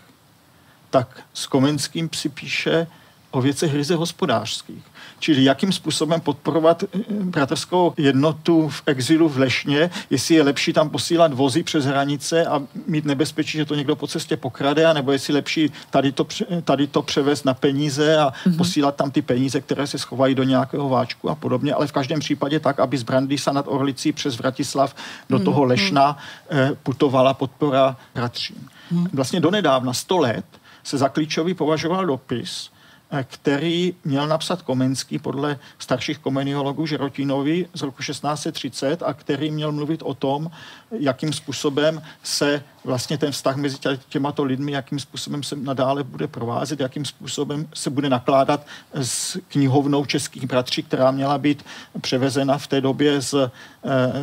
[0.90, 2.86] tak s Komenským si píše
[3.30, 4.82] o věcech ryze hospodářských.
[5.18, 10.90] Čili jakým způsobem podporovat eh, bratrskou jednotu v exilu v Lešně, jestli je lepší tam
[10.90, 15.34] posílat vozy přes hranice a mít nebezpečí, že to někdo po cestě pokrade, nebo jestli
[15.34, 16.26] lepší tady to,
[16.64, 18.56] tady to převést na peníze a mm-hmm.
[18.56, 22.20] posílat tam ty peníze, které se schovají do nějakého váčku a podobně, ale v každém
[22.20, 24.94] případě tak, aby z Brandýsa nad Orlicí přes Vratislav
[25.30, 25.44] do mm-hmm.
[25.44, 26.18] toho Lešna
[26.50, 28.68] eh, putovala podpora bratřím.
[28.92, 29.08] Mm-hmm.
[29.12, 30.44] Vlastně donedávna 100 let
[30.84, 32.70] se za klíčový považoval dopis,
[33.22, 40.02] který měl napsat Komenský podle starších komeniologů Žerotínovi z roku 1630 a který měl mluvit
[40.02, 40.50] o tom,
[40.90, 43.76] jakým způsobem se vlastně ten vztah mezi
[44.08, 50.04] těmato lidmi, jakým způsobem se nadále bude provázet, jakým způsobem se bude nakládat s knihovnou
[50.04, 51.64] českých bratří, která měla být
[52.00, 53.50] převezena v té době z, eh,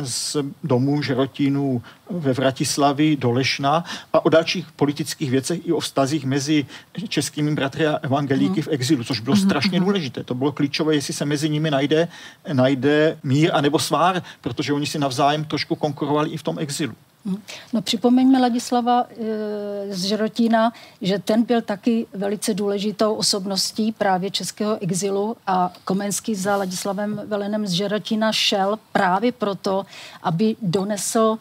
[0.02, 6.24] z domů Žerotínů ve Vratislavi do Lešna a o dalších politických věcech i o vztazích
[6.24, 6.66] mezi
[7.08, 8.62] českými bratry a evangelíky mm.
[8.62, 9.42] v exilu, což bylo mm.
[9.42, 10.24] strašně důležité.
[10.24, 12.08] To bylo klíčové, jestli se mezi nimi najde,
[12.52, 16.94] najde mír anebo svár, protože oni si navzájem trošku konkurovali i v tom exilu.
[17.72, 24.82] No připomeňme Ladislava e, z Žerotína, že ten byl taky velice důležitou osobností právě českého
[24.82, 29.86] exilu a Komenský za Ladislavem Velenem z Žerotína šel právě proto,
[30.22, 31.38] aby donesl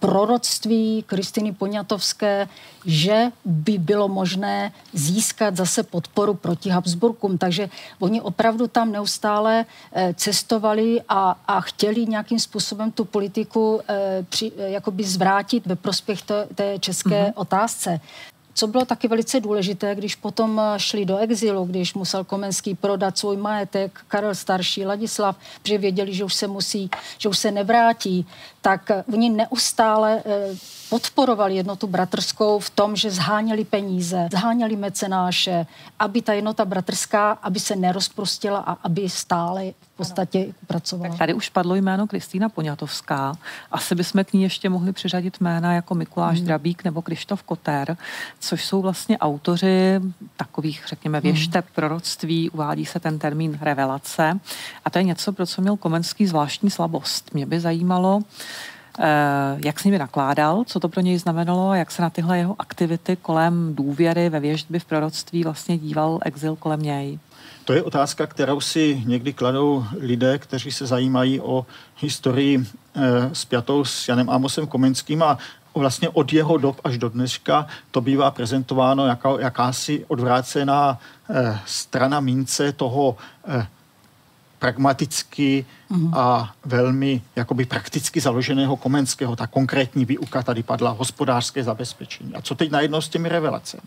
[0.00, 2.48] proroctví Kristiny Poňatovské,
[2.86, 7.38] že by bylo možné získat zase podporu proti Habsburkům.
[7.38, 14.26] Takže oni opravdu tam neustále eh, cestovali a, a chtěli nějakým způsobem tu politiku eh,
[14.28, 17.32] při, jakoby zvrátit ve prospěch té, té české mm-hmm.
[17.34, 18.00] otázce.
[18.54, 23.36] Co bylo taky velice důležité, když potom šli do exilu, když musel Komenský prodat svůj
[23.36, 28.26] majetek, Karel starší, Ladislav, protože věděli, že už se musí, že už se nevrátí,
[28.60, 30.56] tak oni neustále eh,
[30.90, 35.66] podporovali jednotu bratrskou v tom, že zháněli peníze, zháněli mecenáše,
[35.98, 40.52] aby ta jednota bratrská, aby se nerozprostila a aby stále v podstatě ano.
[40.66, 41.08] pracovala.
[41.08, 43.34] Tak tady už padlo jméno Kristýna Poňatovská.
[43.72, 46.46] Asi bychom k ní ještě mohli přiřadit jména jako Mikuláš hmm.
[46.46, 47.96] Drabík nebo Krištof Koter,
[48.40, 50.00] což jsou vlastně autoři
[50.36, 51.74] takových, řekněme, věšteb, hmm.
[51.74, 54.40] proroctví, uvádí se ten termín revelace.
[54.84, 57.34] A to je něco, pro co měl Komenský zvláštní slabost.
[57.34, 58.22] Mě by zajímalo,
[58.98, 62.38] Eh, jak s nimi nakládal, co to pro něj znamenalo a jak se na tyhle
[62.38, 67.18] jeho aktivity kolem důvěry ve věždby v proroctví vlastně díval exil kolem něj?
[67.64, 71.66] To je otázka, kterou si někdy kladou lidé, kteří se zajímají o
[72.00, 73.00] historii eh,
[73.32, 75.38] spjatou s Janem Amosem Komenským a
[75.74, 80.98] vlastně od jeho dob až do dneška to bývá prezentováno jako jakási odvrácená
[81.30, 83.16] eh, strana mince toho
[83.48, 83.66] eh,
[84.58, 86.14] pragmaticky mm.
[86.14, 89.36] a velmi jakoby prakticky založeného Komenského.
[89.36, 92.34] Ta konkrétní výuka tady padla, hospodářské zabezpečení.
[92.34, 93.82] A co teď najednou s těmi revelacemi?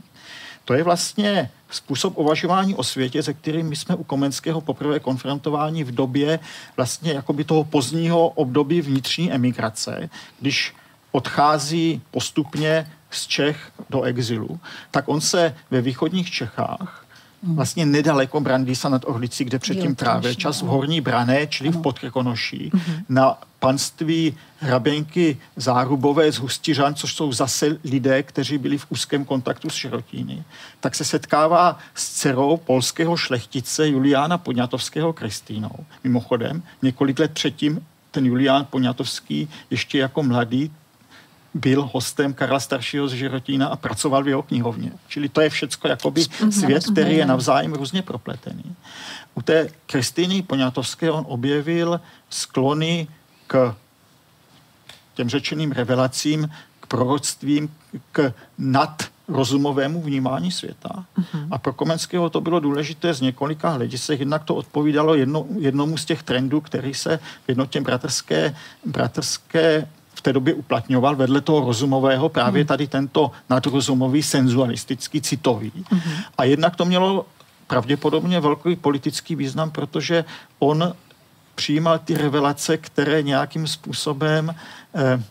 [0.66, 5.84] To je vlastně způsob uvažování o světě, se kterým my jsme u Komenského poprvé konfrontováni
[5.84, 6.40] v době
[6.78, 10.74] vlastně jakoby toho pozdního období vnitřní emigrace, když
[11.12, 14.60] odchází postupně z Čech do exilu,
[14.92, 17.05] tak on se ve východních Čechách.
[17.54, 21.80] Vlastně nedaleko Brandýsa nad Orlicí, kde předtím právě čas v Horní Brané, čili ano.
[21.80, 23.04] v Podkrkonoší, mm-hmm.
[23.10, 29.70] na panství hraběnky Zárubové z Hustiřan, což jsou zase lidé, kteří byli v úzkém kontaktu
[29.70, 30.44] s Širotíny,
[30.80, 35.76] tak se setkává s dcerou polského šlechtice Juliána Podňatovského Kristýnou.
[36.04, 40.72] Mimochodem, několik let předtím ten Julián Poňatovský ještě jako mladý
[41.56, 44.92] byl hostem Karla staršího z Žirotína a pracoval v jeho knihovně.
[45.08, 46.52] Čili to je všecko jakoby mhm.
[46.52, 48.76] svět, který je navzájem různě propletený.
[49.36, 53.08] U té Kristýny Poňatovské on objevil sklony
[53.48, 53.76] k
[55.14, 57.76] těm řečeným revelacím, k proroctvím,
[58.12, 61.06] k nad rozumovému vnímání světa.
[61.20, 61.48] Uh-huh.
[61.52, 64.20] A pro Komenského to bylo důležité z několika hledisek.
[64.20, 69.88] Jednak to odpovídalo jedno, jednomu z těch trendů, který se v jednotě bratrské, bratrské
[70.26, 72.68] té době uplatňoval vedle toho rozumového právě hmm.
[72.68, 75.72] tady tento nadrozumový, senzualistický, citový.
[75.92, 76.00] Mm.
[76.38, 77.26] A jednak to mělo
[77.68, 80.26] pravděpodobně velký politický význam, protože
[80.60, 80.94] on
[81.56, 85.24] přijímal ty revelace, které nějakým způsobem eh,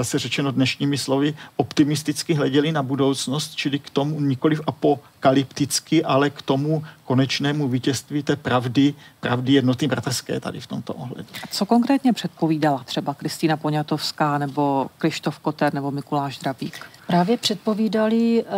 [0.00, 6.42] zase řečeno dnešními slovy, optimisticky hleděli na budoucnost, čili k tomu nikoliv apokalypticky, ale k
[6.42, 11.28] tomu konečnému vítězství té pravdy, pravdy jednoty bratrské tady v tomto ohledu.
[11.44, 16.80] A co konkrétně předpovídala třeba Kristýna Poňatovská nebo Krištof Koter nebo Mikuláš Drabík?
[17.06, 18.48] Právě předpovídali uh,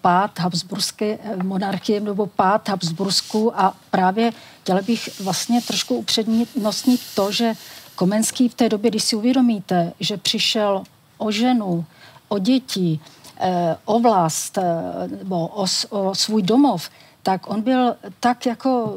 [0.00, 7.32] pád Habsburské eh, monarchie nebo pád Habsbursku a právě chtěla bych vlastně trošku upřednostnit to,
[7.32, 7.52] že
[7.96, 10.84] Komenský v té době, když si uvědomíte, že přišel
[11.18, 11.84] o ženu,
[12.28, 13.00] o děti,
[13.40, 14.62] eh, o vlast eh,
[15.08, 16.90] nebo o, o svůj domov,
[17.22, 18.96] tak on byl tak jako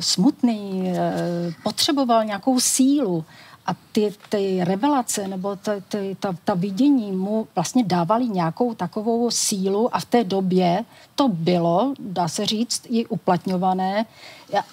[0.00, 0.92] smutný,
[1.62, 3.24] potřeboval nějakou sílu
[3.68, 9.30] a ty, ty revelace nebo ty, ty, ta, ta vidění mu vlastně dávali nějakou takovou
[9.30, 14.06] sílu a v té době to bylo, dá se říct, i uplatňované.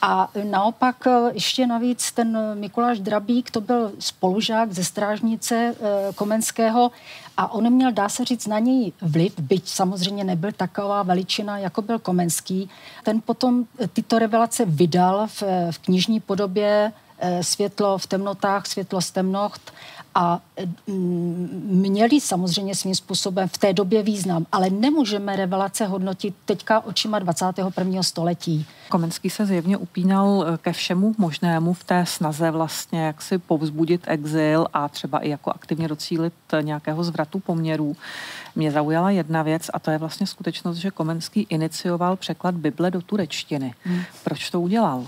[0.02, 0.96] A naopak
[1.34, 6.92] ještě navíc ten Mikuláš Drabík, to byl spolužák ze strážnice eh, Komenského
[7.38, 11.82] a on měl, dá se říct, na něj vliv, byť samozřejmě nebyl taková veličina, jako
[11.82, 12.70] byl Komenský.
[13.04, 17.05] Ten potom tyto revelace vydal v, v knižní podobě Eh,
[17.41, 19.71] světlo v temnotách, světlo z temnocht
[20.15, 20.39] a
[20.88, 27.19] mm, měli samozřejmě svým způsobem v té době význam, ale nemůžeme revelace hodnotit teďka očima
[27.19, 28.04] 21.
[28.04, 28.65] století.
[28.89, 34.01] Komenský se zjevně upínal eh, ke všemu možnému v té snaze vlastně jak si povzbudit
[34.08, 37.95] exil a třeba i jako aktivně docílit nějakého zvratu poměrů.
[38.56, 43.01] Mě zaujala jedna věc a to je vlastně skutečnost, že Komenský inicioval překlad Bible do
[43.01, 43.73] turečtiny.
[43.84, 44.01] Hmm.
[44.23, 45.06] Proč to udělal?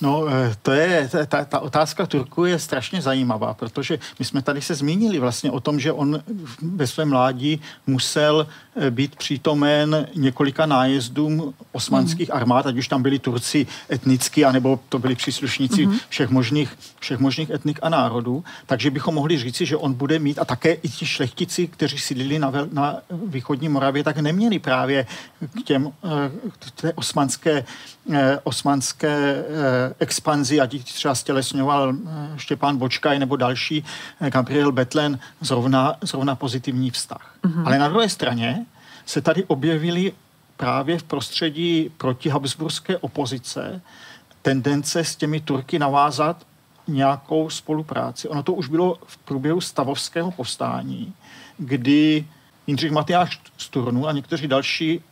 [0.00, 4.62] No, eh, to je, ta, ta otázka Turku je strašně zajímavá, protože my jsme tady
[4.62, 6.22] se zmínili vlastně o tom, že on
[6.62, 12.36] ve svém mládí musel eh, být přítomen několika nájezdům osmanských mm.
[12.36, 15.98] armád, ať už tam byli Turci etnicky, anebo to byli příslušníci mm.
[16.08, 18.44] všech, možných, všech možných etnik a národů.
[18.66, 22.38] Takže bychom mohli říci, že on bude mít, a také i ti šlechtici, kteří sídlili
[22.38, 25.06] na, na východní Moravě, tak neměli právě
[25.60, 27.64] k těm eh, k té osmanské,
[28.44, 29.44] osmanské
[29.98, 33.84] expanzi, ať třeba stělesňoval eh, Štěpán Bočkaj nebo další,
[34.20, 37.34] eh, Gabriel Betlen, zrovna, zrovna pozitivní vztah.
[37.42, 37.66] Mm-hmm.
[37.66, 38.66] Ale na druhé straně
[39.06, 40.12] se tady objevily
[40.56, 43.80] právě v prostředí protihabsburské opozice
[44.42, 46.46] tendence s těmi Turky navázat
[46.88, 48.28] nějakou spolupráci.
[48.28, 51.14] Ono to už bylo v průběhu stavovského povstání,
[51.58, 52.26] kdy
[52.66, 55.09] Jindřich Matyáš z Turnu a někteří další Eh,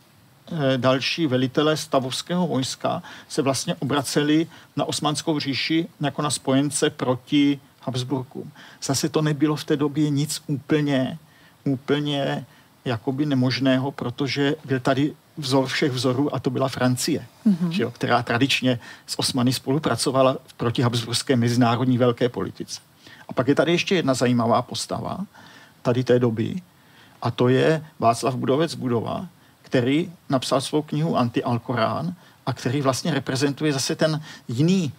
[0.77, 8.51] další velitelé stavovského vojska se vlastně obraceli na osmanskou říši jako na spojence proti Habsburkům.
[8.83, 11.17] Zase to nebylo v té době nic úplně,
[11.63, 12.45] úplně
[12.85, 17.69] jakoby nemožného, protože byl tady vzor všech vzorů a to byla Francie, mm-hmm.
[17.69, 22.81] že jo, která tradičně s Osmany spolupracovala proti Habsburské mezinárodní velké politice.
[23.29, 25.19] A pak je tady ještě jedna zajímavá postava
[25.81, 26.61] tady té doby
[27.21, 29.27] a to je Václav Budovec Budova,
[29.69, 32.13] který napsal svou knihu Anti-Alkorán
[32.45, 34.91] a který vlastně reprezentuje zase ten jiný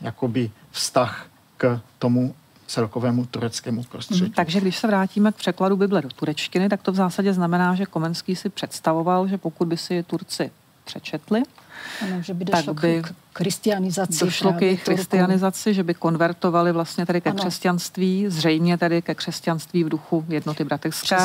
[0.00, 2.34] jakoby vztah k tomu
[2.66, 4.20] celkovému tureckému prostředí.
[4.20, 7.74] Hmm, takže když se vrátíme k překladu Bible do turečtiny, tak to v zásadě znamená,
[7.74, 10.50] že Komenský si představoval, že pokud by si Turci
[10.84, 11.42] přečetli,
[12.02, 14.24] ano, že by došlo tak by k christianizaci.
[14.24, 17.38] Došlo k jejich christianizaci, že by konvertovali vlastně tady ke ano.
[17.38, 21.16] křesťanství, zřejmě tady ke křesťanství v duchu jednoty bratevské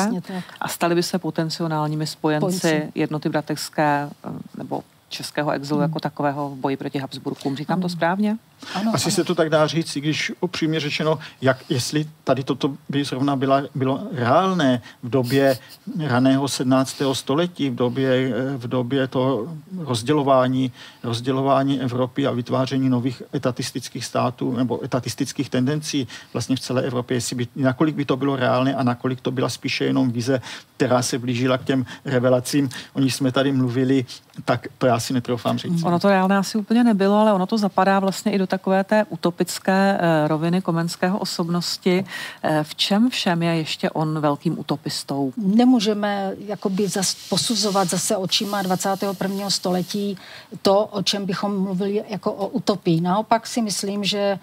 [0.60, 2.92] a stali by se potenciálními spojenci Pojenci.
[2.94, 4.82] jednoty bratevské eh, nebo
[5.16, 5.88] českého exilu hmm.
[5.88, 7.56] jako takového v boji proti Habsburkům.
[7.56, 7.82] Říkám hmm.
[7.82, 8.36] to správně?
[8.74, 9.14] Ano, Asi ano.
[9.14, 13.36] se to tak dá říct, i když upřímně řečeno, jak jestli tady toto by zrovna
[13.36, 15.58] byla, bylo reálné v době
[15.98, 17.02] raného 17.
[17.12, 24.84] století, v době, v době toho rozdělování, rozdělování Evropy a vytváření nových etatistických států nebo
[24.84, 29.20] etatistických tendencí vlastně v celé Evropě, jestli by, nakolik by to bylo reálné a nakolik
[29.20, 30.40] to byla spíše jenom vize,
[30.76, 34.04] která se blížila k těm revelacím, o nich jsme tady mluvili,
[34.44, 35.82] tak to já si netroufám říct.
[35.82, 39.04] Ono to reálné asi úplně nebylo, ale ono to zapadá vlastně i do takové té
[39.08, 42.04] utopické eh, roviny komenského osobnosti.
[42.42, 45.32] Eh, v čem všem je ještě on velkým utopistou?
[45.36, 49.50] Nemůžeme jakoby zas, posuzovat zase očima 21.
[49.50, 50.18] století
[50.62, 53.00] to, o čem bychom mluvili jako o utopii.
[53.00, 54.38] Naopak si myslím, že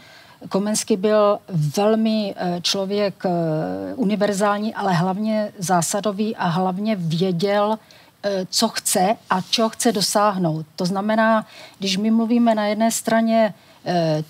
[0.49, 3.23] Komenský byl velmi eh, člověk
[3.95, 7.77] univerzální, ale hlavně zásadový a hlavně věděl,
[8.49, 10.65] co chce a čeho chce dosáhnout.
[10.75, 11.45] To znamená,
[11.79, 13.53] když my mluvíme na jedné straně
[13.85, 14.23] Eh,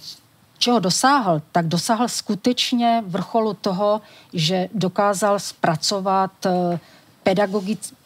[0.58, 4.02] čeho dosáhl, tak dosáhl skutečně vrcholu toho,
[4.34, 6.80] že dokázal zpracovat eh,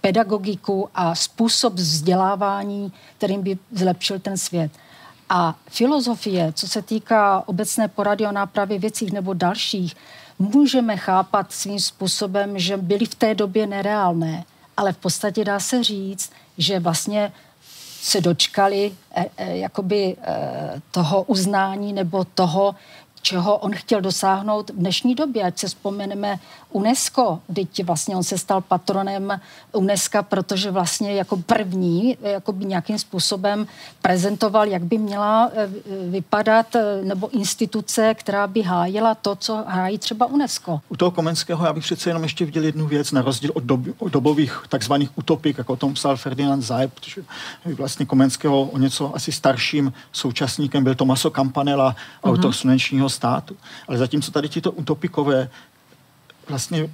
[0.01, 4.71] pedagogiku a způsob vzdělávání, kterým by zlepšil ten svět.
[5.29, 9.95] A filozofie, co se týká obecné porady o nápravě věcích nebo dalších,
[10.39, 14.45] můžeme chápat svým způsobem, že byly v té době nereálné,
[14.77, 17.31] ale v podstatě dá se říct, že vlastně
[18.01, 22.75] se dočkali eh, eh, jakoby eh, toho uznání nebo toho,
[23.27, 25.43] čeho on chtěl dosáhnout v dnešní době.
[25.43, 26.39] Ať se vzpomeneme
[26.71, 29.39] UNESCO, teď vlastně on se stal patronem
[29.71, 33.67] UNESCO, protože vlastně jako první jako by nějakým způsobem
[34.01, 35.69] prezentoval, jak by měla eh,
[36.09, 40.79] vypadat eh, nebo instituce, která by hájila to, co hájí třeba UNESCO.
[40.89, 43.81] U toho Komenského já bych přece jenom ještě viděl jednu věc, na rozdíl od, dob,
[43.97, 47.21] od dobových takzvaných utopik, jako o tom psal Ferdinand Zajeb, protože
[47.75, 52.29] vlastně Komenského o něco asi starším současníkem byl Tomaso Campanella, uh-huh.
[52.29, 53.57] autor slunečního státu.
[53.87, 55.49] Ale zatímco tady tito utopikové
[56.49, 56.89] vlastně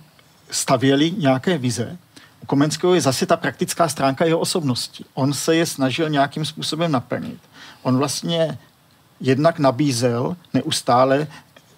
[0.51, 1.97] stavěli nějaké vize,
[2.43, 5.05] u Komenského je zase ta praktická stránka jeho osobnosti.
[5.13, 7.39] On se je snažil nějakým způsobem naplnit.
[7.81, 8.57] On vlastně
[9.19, 11.27] jednak nabízel neustále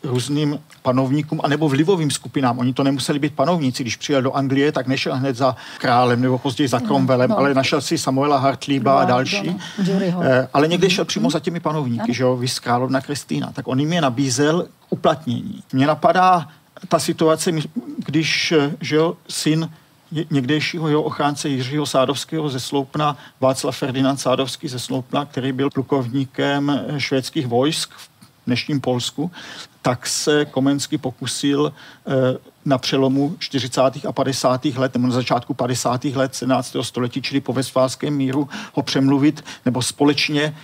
[0.05, 2.59] různým panovníkům anebo vlivovým skupinám.
[2.59, 3.83] Oni to nemuseli být panovníci.
[3.83, 7.39] Když přijel do Anglie, tak nešel hned za králem nebo později za Cromwellem, no, no.
[7.39, 9.47] ale našel si Samuela Hartlíba no, a další.
[9.47, 9.59] No,
[10.11, 10.21] no.
[10.53, 13.51] Ale někde šel přímo za těmi panovníky, že jo, vys královna Kristýna.
[13.53, 15.63] Tak on jim je nabízel uplatnění.
[15.73, 16.47] Mně napadá
[16.87, 17.51] ta situace,
[17.97, 19.69] když eh, že jo, syn
[20.31, 26.69] někdejšího jeho ochránce Jiřího Sádovského ze Sloupna, Václav Ferdinand Sádovský ze Sloupna, který byl plukovníkem
[26.69, 28.09] eh, švédských vojsk v
[28.45, 29.31] dnešním Polsku,
[29.81, 31.73] tak se Komensky pokusil
[32.07, 32.11] eh,
[32.65, 33.81] na přelomu 40.
[34.07, 34.65] a 50.
[34.65, 36.05] let, nebo na začátku 50.
[36.05, 36.75] let 17.
[36.81, 40.55] století, čili po Westfálském míru, ho přemluvit nebo společně,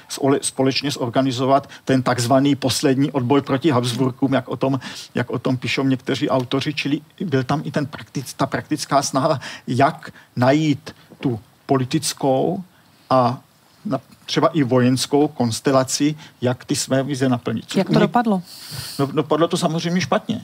[0.42, 4.80] společně zorganizovat ten takzvaný poslední odboj proti Habsburkům, jak o tom,
[5.16, 9.40] jak o tom píšou někteří autoři, čili byl tam i ten praktic, ta praktická snaha,
[9.68, 12.64] jak najít tu politickou
[13.10, 13.42] a
[13.86, 17.66] na, třeba i vojenskou konstelaci, jak ty své vize naplnit.
[17.68, 18.42] Co jak to dopadlo?
[19.00, 20.42] No, dopadlo to samozřejmě špatně.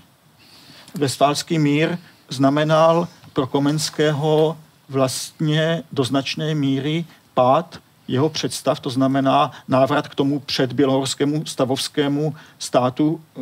[0.95, 1.97] Westfálský mír
[2.29, 4.57] znamenal pro Komenského
[4.89, 13.21] vlastně do značné míry pád jeho představ, to znamená návrat k tomu předbělohorskému stavovskému státu
[13.37, 13.41] eh,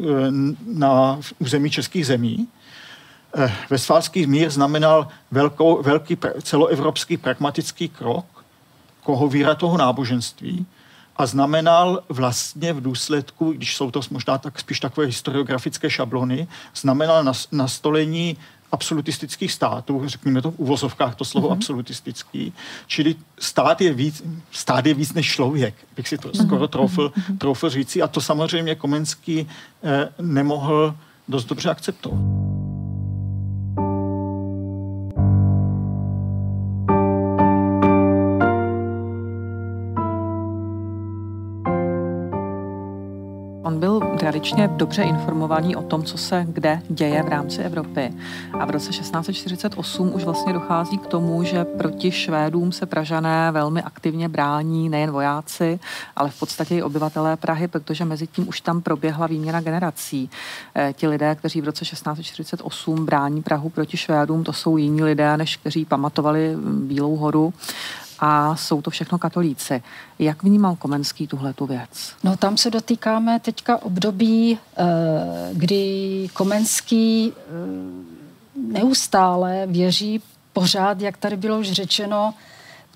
[0.66, 2.48] na území českých zemí.
[3.38, 8.26] Eh, Westfálský mír znamenal velkou, velký celoevropský pragmatický krok,
[9.06, 10.66] kohovíra toho náboženství
[11.18, 17.34] a znamenal vlastně v důsledku, když jsou to možná tak spíš takové historiografické šablony, znamenal
[17.52, 18.38] nastolení
[18.72, 21.54] absolutistických států, řekněme to v uvozovkách to slovo mm-hmm.
[21.54, 22.54] absolutistický,
[22.88, 26.46] čili stát je víc, stát je víc než člověk, bych si to mm-hmm.
[26.46, 27.38] skoro troufl, mm-hmm.
[27.38, 29.48] troufl říci a to samozřejmě Komenský
[29.84, 30.96] eh, nemohl
[31.28, 32.55] dost dobře akceptovat.
[44.26, 48.14] Tradičně dobře informovaní o tom, co se kde děje v rámci Evropy.
[48.60, 53.82] A v roce 1648 už vlastně dochází k tomu, že proti Švédům se Pražané velmi
[53.82, 55.80] aktivně brání nejen vojáci,
[56.16, 60.30] ale v podstatě i obyvatelé Prahy, protože mezi tím už tam proběhla výměna generací.
[60.76, 65.38] E, ti lidé, kteří v roce 1648 brání Prahu proti Švédům, to jsou jiní lidé,
[65.38, 67.54] než kteří pamatovali Bílou horu
[68.20, 69.84] a jsou to všechno katolíci.
[70.20, 72.14] Jak vnímal Komenský tuhle tu věc?
[72.24, 74.84] No tam se dotýkáme teďka období, eh,
[75.54, 77.42] kdy Komenský eh,
[78.72, 80.22] neustále věří
[80.54, 82.34] pořád, jak tady bylo už řečeno,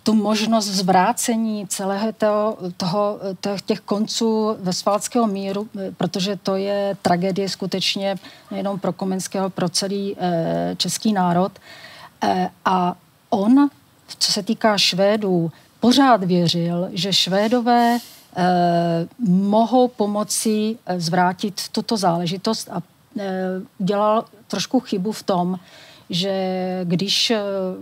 [0.04, 3.20] tu možnost zvrácení celého toho, toho,
[3.66, 8.16] těch konců Vesfálského míru, eh, protože to je tragédie skutečně
[8.52, 10.16] nejenom pro Komenského, pro celý
[10.78, 11.52] český národ.
[12.66, 12.96] A
[13.30, 13.70] on
[14.18, 17.98] co se týká Švédů, pořád věřil, že Švédové
[18.36, 18.44] eh,
[19.28, 22.82] mohou pomoci eh, zvrátit tuto záležitost a
[23.20, 23.26] eh,
[23.80, 25.60] dělal trošku chybu v tom,
[26.10, 26.34] že
[26.84, 27.34] když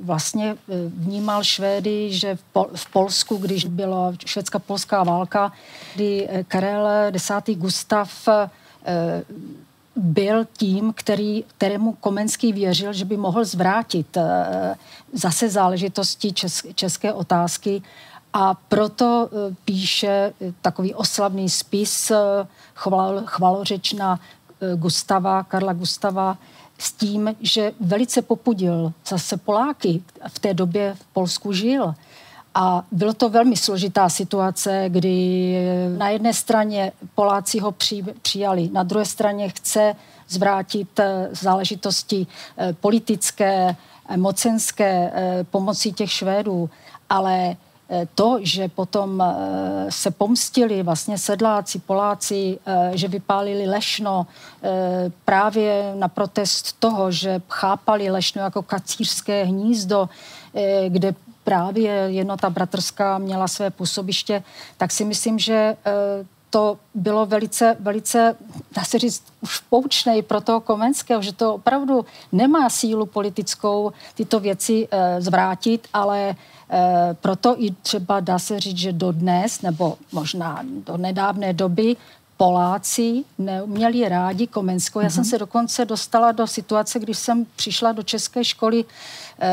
[0.01, 0.55] vlastně
[0.87, 5.51] vnímal Švédy, že v, Pol- v Polsku, když byla švédska-polská válka,
[5.95, 7.31] kdy Karel X.
[7.55, 8.27] Gustav
[9.97, 14.75] byl tím, který, kterému Komenský věřil, že by mohl zvrátit eh,
[15.13, 16.33] zase záležitosti
[16.75, 17.81] české otázky
[18.33, 22.11] a proto eh, píše takový oslavný spis
[22.73, 24.19] chval, chvalořeč na
[24.61, 26.37] eh, Gustava, Karla Gustava,
[26.77, 30.03] s tím, že velice popudil zase Poláky.
[30.27, 31.93] V té době v Polsku žil.
[32.59, 35.55] A bylo to velmi složitá situace, kdy
[35.97, 39.95] na jedné straně Poláci ho při, přijali, na druhé straně chce
[40.29, 42.27] zvrátit eh, záležitosti
[42.57, 43.75] eh, politické,
[44.09, 45.11] eh, mocenské
[45.51, 46.69] pomocí těch Švédů,
[47.09, 47.55] ale
[48.15, 49.23] to, že potom
[49.89, 52.59] se pomstili vlastně sedláci, Poláci,
[52.93, 54.27] že vypálili Lešno
[55.25, 60.09] právě na protest toho, že chápali Lešno jako kacířské hnízdo,
[60.87, 61.15] kde
[61.47, 64.43] právě jednota bratrská měla své působiště,
[64.77, 65.75] tak si myslím, že
[66.49, 68.35] to bylo velice, velice,
[68.75, 74.39] dá se říct, už poučnej pro toho Komenského, že to opravdu nemá sílu politickou tyto
[74.39, 76.35] věci e, zvrátit, ale e,
[77.13, 81.95] proto i třeba dá se říct, že do dnes, nebo možná do nedávné doby,
[82.37, 85.01] Poláci neměli rádi Komenského.
[85.01, 85.11] Já mm-hmm.
[85.11, 85.29] jsem mhm.
[85.29, 88.85] se dokonce dostala do situace, když jsem přišla do české školy
[89.39, 89.47] e,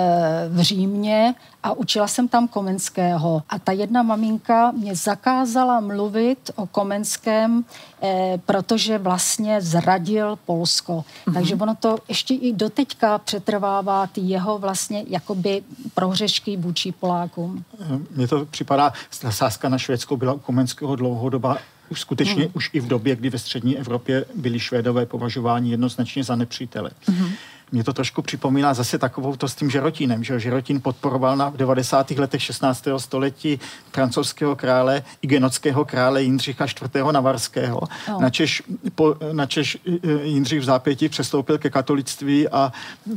[0.49, 3.43] v Římě a učila jsem tam Komenského.
[3.49, 7.64] A ta jedna maminka mě zakázala mluvit o Komenském,
[8.03, 11.05] e, protože vlastně zradil Polsko.
[11.26, 11.35] Mm-hmm.
[11.35, 15.62] Takže ono to ještě i doteďka přetrvává ty jeho vlastně jakoby
[15.95, 17.64] prohřešky vůči Polákům.
[18.11, 18.93] Mně to připadá,
[19.30, 21.59] sázka na Švédsko byla u Komenského dlouhodoba
[21.89, 22.53] už skutečně hmm.
[22.55, 26.91] už i v době, kdy ve střední Evropě byli Švédové považováni jednoznačně za nepřítele.
[27.07, 27.32] Hmm.
[27.73, 32.11] Mě to trošku připomíná zase takovou to s tím Žerotínem, že Žerotín podporoval na 90.
[32.11, 32.85] letech 16.
[32.97, 33.61] století
[33.93, 37.12] francouzského krále i genotského krále Jindřicha IV.
[37.12, 37.81] Navarského.
[37.81, 38.21] Oh.
[38.21, 38.62] Načež,
[38.95, 42.73] po, načež eh, Jindřich v zápěti přestoupil ke katolictví a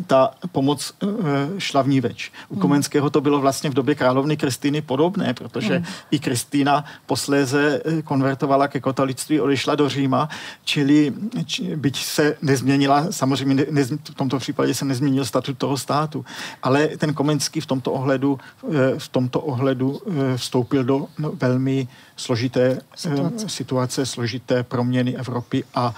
[0.08, 1.10] ta pomoc uh,
[1.58, 2.32] šla v ní več.
[2.50, 2.62] U hmm.
[2.62, 5.86] Komenského to bylo vlastně v době královny Kristýny podobné, protože hmm.
[6.12, 10.30] i Kristýna posléze eh, konvertovala ke katolictví, odešla do Říma,
[10.64, 11.14] čili
[11.45, 16.26] či, byť se nezměnila, samozřejmě ne, ne, v tomto případě se nezměnil statut toho státu.
[16.64, 21.88] Ale ten Komenský v tomto ohledu, eh, v tomto ohledu eh, vstoupil do no, velmi
[22.16, 25.96] složité eh, situace, situace složité proměny Evropy a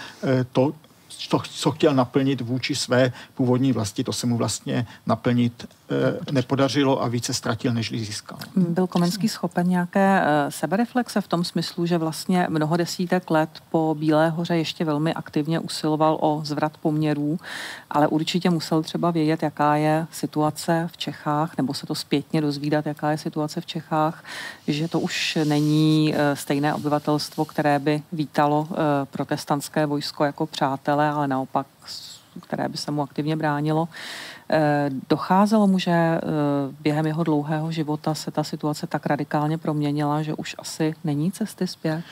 [0.51, 0.73] to
[1.29, 5.67] to, co chtěl naplnit vůči své původní vlasti, to se mu vlastně naplnit
[6.31, 8.37] nepodařilo a více ztratil, než získal.
[8.55, 13.95] Byl Komenský schopen nějaké e, sebereflexe v tom smyslu, že vlastně mnoho desítek let po
[13.99, 17.39] Bílé hoře ještě velmi aktivně usiloval o zvrat poměrů,
[17.89, 22.85] ale určitě musel třeba vědět, jaká je situace v Čechách, nebo se to zpětně dozvídat,
[22.85, 24.23] jaká je situace v Čechách,
[24.67, 28.67] že to už není e, stejné obyvatelstvo, které by vítalo
[29.11, 31.67] protestantské vojsko jako přátelé, ale naopak,
[32.39, 33.87] které by se mu aktivně bránilo.
[34.49, 36.19] Eh, docházelo mu, že eh,
[36.81, 41.67] během jeho dlouhého života se ta situace tak radikálně proměnila, že už asi není cesty
[41.67, 42.03] zpět?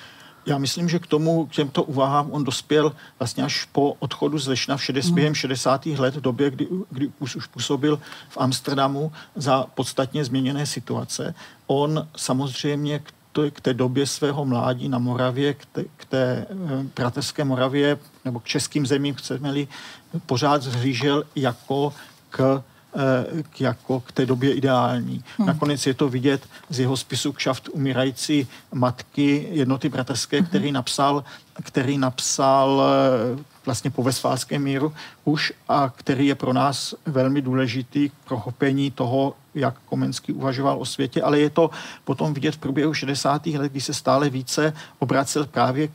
[0.46, 4.48] Já myslím, že k tomu, k těmto uvahám on dospěl vlastně až po odchodu z
[4.48, 5.16] Lešna v 60, hmm.
[5.16, 5.86] během 60.
[5.86, 8.00] let, v době, kdy, kdy už, působil
[8.30, 11.36] v Amsterdamu za podstatně změněné situace.
[11.68, 13.12] On samozřejmě k
[13.52, 16.56] k té době svého mládí na Moravě, k té, k té eh,
[16.96, 19.68] bratrské Moravě nebo k českým zemím, chceme-li,
[20.26, 21.94] pořád zhlížel jako
[22.30, 22.64] k
[22.96, 25.24] eh, k, jako k té době ideální.
[25.38, 25.48] Hmm.
[25.48, 30.46] Nakonec je to vidět z jeho spisu Kšaft umírající matky jednoty bratrské, hmm.
[30.46, 31.24] který napsal,
[31.64, 34.94] který napsal eh, vlastně po Vesfálském míru
[35.26, 40.86] už a který je pro nás velmi důležitý k prochopení toho, jak Komenský uvažoval o
[40.86, 41.70] světě, ale je to
[42.04, 43.46] potom vidět v průběhu 60.
[43.46, 45.92] let, kdy se stále více obracel právě k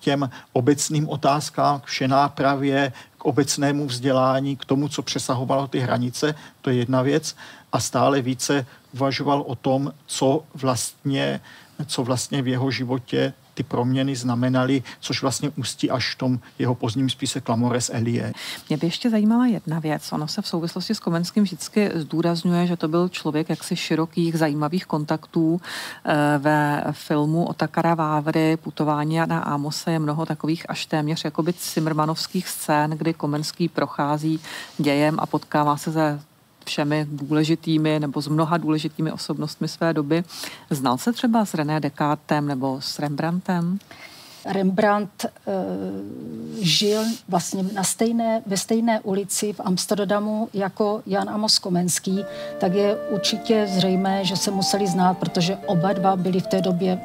[0.00, 6.70] těm obecným otázkám, k všenápravě, k obecnému vzdělání, k tomu, co přesahovalo ty hranice, to
[6.70, 7.36] je jedna věc,
[7.72, 11.40] a stále více uvažoval o tom, co vlastně,
[11.86, 16.74] co vlastně v jeho životě ty proměny znamenaly, což vlastně ústí až v tom jeho
[16.74, 18.32] pozdním spise Clamores Elie.
[18.68, 20.12] Mě by ještě zajímala jedna věc.
[20.12, 24.86] Ono se v souvislosti s Komenským vždycky zdůrazňuje, že to byl člověk jaksi širokých, zajímavých
[24.86, 25.60] kontaktů.
[26.04, 32.48] Eh, ve filmu Otakara Vávry, Putování na Amose je mnoho takových až téměř jakoby cimrmanovských
[32.48, 34.40] scén, kdy Komenský prochází
[34.78, 36.31] dějem a potkává se se
[36.64, 40.24] všemi důležitými nebo s mnoha důležitými osobnostmi své doby.
[40.70, 43.78] Znal se třeba s René Descartem nebo s Rembrandtem?
[44.44, 45.28] Rembrandt e,
[46.60, 52.24] žil vlastně na stejné, ve stejné ulici v Amsterdamu jako Jan Amos Komenský,
[52.60, 56.98] tak je určitě zřejmé, že se museli znát, protože oba dva byli v té době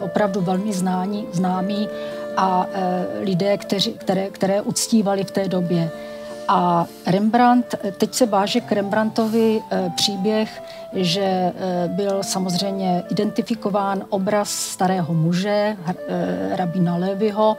[0.00, 1.88] opravdu velmi znáni, známí
[2.36, 5.90] a e, lidé, kteři, které, které uctívali v té době.
[6.48, 11.52] A Rembrandt, teď se váže k Rembrandtovi eh, příběh, že eh,
[11.88, 17.56] byl samozřejmě identifikován obraz starého muže, eh, rabína Levyho,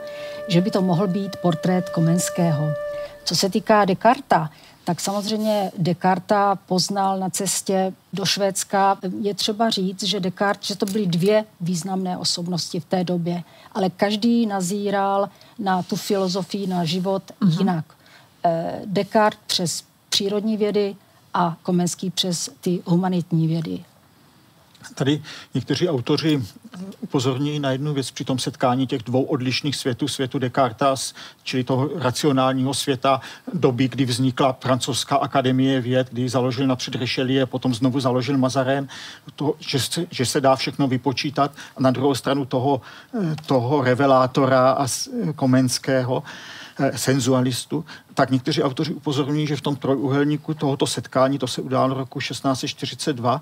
[0.48, 2.68] že by to mohl být portrét Komenského.
[3.24, 4.50] Co se týká Descarta,
[4.84, 8.98] tak samozřejmě Descarta poznal na cestě do Švédska.
[9.20, 13.90] Je třeba říct, že Descartes, že to byly dvě významné osobnosti v té době, ale
[13.90, 15.28] každý nazíral
[15.58, 17.58] na tu filozofii, na život uh-huh.
[17.58, 17.84] jinak.
[18.44, 20.96] Eh, Descartes přes přírodní vědy
[21.34, 23.84] a Komenský přes ty humanitní vědy.
[24.94, 25.22] Tady
[25.54, 26.42] někteří autoři
[27.00, 31.90] upozorní na jednu věc při tom setkání těch dvou odlišných světů, světu Descartes, čili toho
[31.94, 33.20] racionálního světa,
[33.52, 38.88] doby, kdy vznikla francouzská akademie věd, kdy založil napřed Richelieu, potom znovu založil Mazarén,
[39.36, 42.80] to, že, se, že se dá všechno vypočítat a na druhou stranu toho,
[43.46, 44.86] toho revelátora a
[45.36, 46.59] Komenského, Eh,
[46.96, 52.20] senzualistu, tak někteří autoři upozorňují, že v tom trojuhelníku tohoto setkání, to se událo roku
[52.20, 53.40] 1642,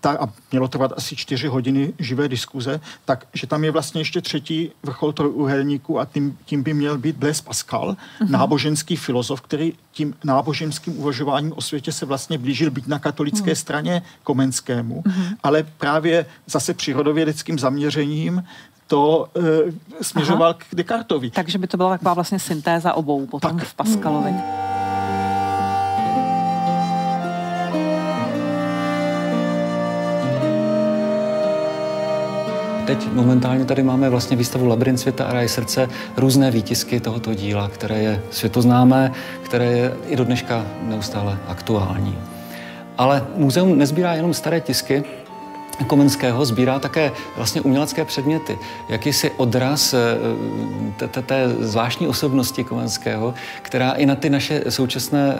[0.00, 4.20] tak, a mělo trvat asi čtyři hodiny živé diskuze, tak že tam je vlastně ještě
[4.20, 8.30] třetí vrchol trojuhelníku a tím, tím by měl být Blaise Pascal, mm-hmm.
[8.30, 13.56] náboženský filozof, který tím náboženským uvažováním o světě se vlastně blížil být na katolické mm.
[13.56, 15.36] straně Komenskému, mm-hmm.
[15.42, 18.44] ale právě zase přírodovědeckým zaměřením
[18.86, 19.28] to
[19.98, 20.58] e, směřoval Aha.
[20.58, 21.30] k Descartovi.
[21.30, 23.68] Takže by to byla taková vlastně syntéza obou potom tak.
[23.68, 24.34] v Pascalovi.
[32.86, 37.68] Teď momentálně tady máme vlastně výstavu Labyrint světa a raj srdce, různé výtisky tohoto díla,
[37.68, 39.12] které je světoznámé,
[39.42, 42.18] které je i do dneška neustále aktuální.
[42.98, 45.04] Ale muzeum nezbírá jenom staré tisky,
[45.86, 48.58] Komenského sbírá také vlastně umělecké předměty.
[48.88, 55.38] Jakýsi odraz eh, té zvláštní osobnosti Komenského, která i na ty naše současné eh,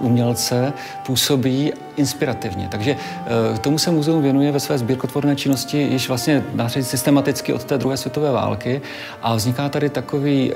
[0.00, 0.72] umělce
[1.06, 2.68] působí inspirativně.
[2.70, 7.64] Takže eh, tomu se muzeum věnuje ve své sbírkotvorné činnosti již vlastně dá systematicky od
[7.64, 8.80] té druhé světové války
[9.22, 10.52] a vzniká tady takový,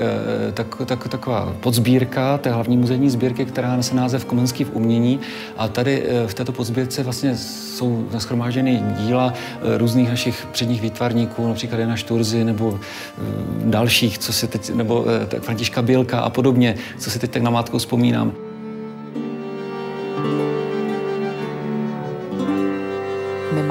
[0.54, 5.20] tak, tak, taková podzbírka té hlavní muzejní sbírky, která nese název Komenský v umění
[5.56, 7.36] a tady v této podzbírce vlastně
[7.78, 13.22] jsou naschromáženy díla eh, různých našich předních výtvarníků, například Jana Šturzy nebo eh,
[13.64, 15.04] dalších, co si teď, nebo
[15.36, 18.47] eh, Františka Bělka a podobně, co si teď tak namátkou vzpomínám.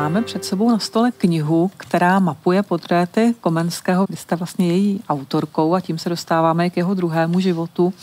[0.08, 4.06] Máme před sebou na stole knihu, která mapuje portréty Komenského.
[4.10, 7.94] Vy jste vlastně její autorkou a tím se dostáváme k jeho druhému životu.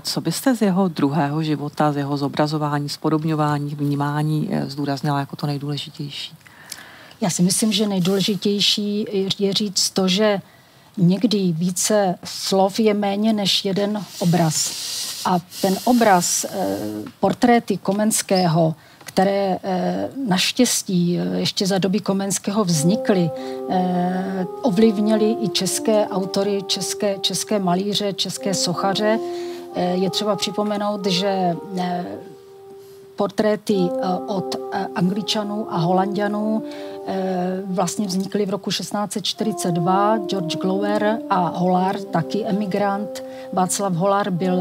[0.00, 6.34] Co byste z jeho druhého života, z jeho zobrazování, spodobňování, vnímání zdůraznila jako to nejdůležitější?
[7.20, 9.06] Já si myslím, že nejdůležitější
[9.38, 10.40] je říct to, že
[10.96, 14.72] někdy více slov je méně než jeden obraz.
[15.24, 16.78] A ten obraz, eh,
[17.20, 18.74] portréty Komenského,
[19.08, 23.30] které eh, naštěstí eh, ještě za doby Komenského vznikly,
[24.62, 29.18] ovlivnily i české autory, české, české malíře, české sochaře.
[29.92, 31.56] Je třeba připomenout, že
[33.16, 33.88] portréty
[34.26, 34.56] od
[34.94, 36.62] Angličanů a Holandianů
[36.97, 36.97] Eh,
[37.64, 40.18] vlastně vznikly v roku 1642.
[40.18, 43.24] George Glover a Holar, taky emigrant.
[43.52, 44.56] Václav Holar byl,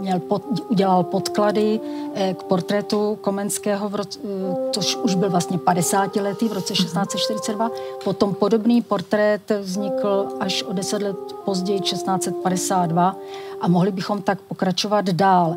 [0.00, 1.80] měl pod, udělal podklady
[2.14, 6.74] eh, k portrétu Komenského, v roce, eh, což už byl vlastně 50 letý v roce
[6.74, 7.70] 1642.
[8.04, 13.16] Potom podobný portrét vznikl až o 10 let později 1652
[13.60, 15.56] a mohli bychom tak pokračovat dál.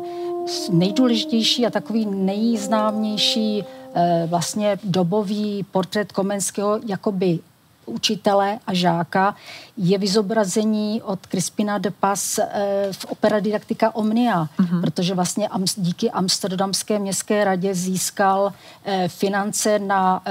[0.70, 3.81] Nejdůležitější a takový nejznámější Eh,
[4.26, 7.38] vlastně dobový portrét Komenského jakoby
[7.86, 9.34] učitele a žáka
[9.76, 14.80] je vyzobrazení od Crispina de Pas eh, v opera didaktika Omnia, mm-hmm.
[14.80, 18.52] protože vlastně díky Amsterdamské městské radě získal
[18.84, 20.22] eh, finance na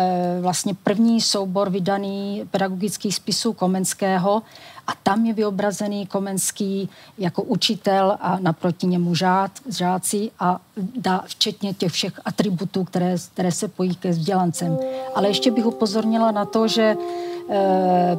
[0.41, 4.41] vlastně první soubor vydaný pedagogických spisů Komenského
[4.91, 10.59] a tam je vyobrazený Komenský jako učitel a naproti němu žád, žáci a
[10.95, 14.77] dá, včetně těch všech atributů, které, které se pojí ke vzdělancem.
[15.15, 16.97] Ale ještě bych upozornila na to, že e,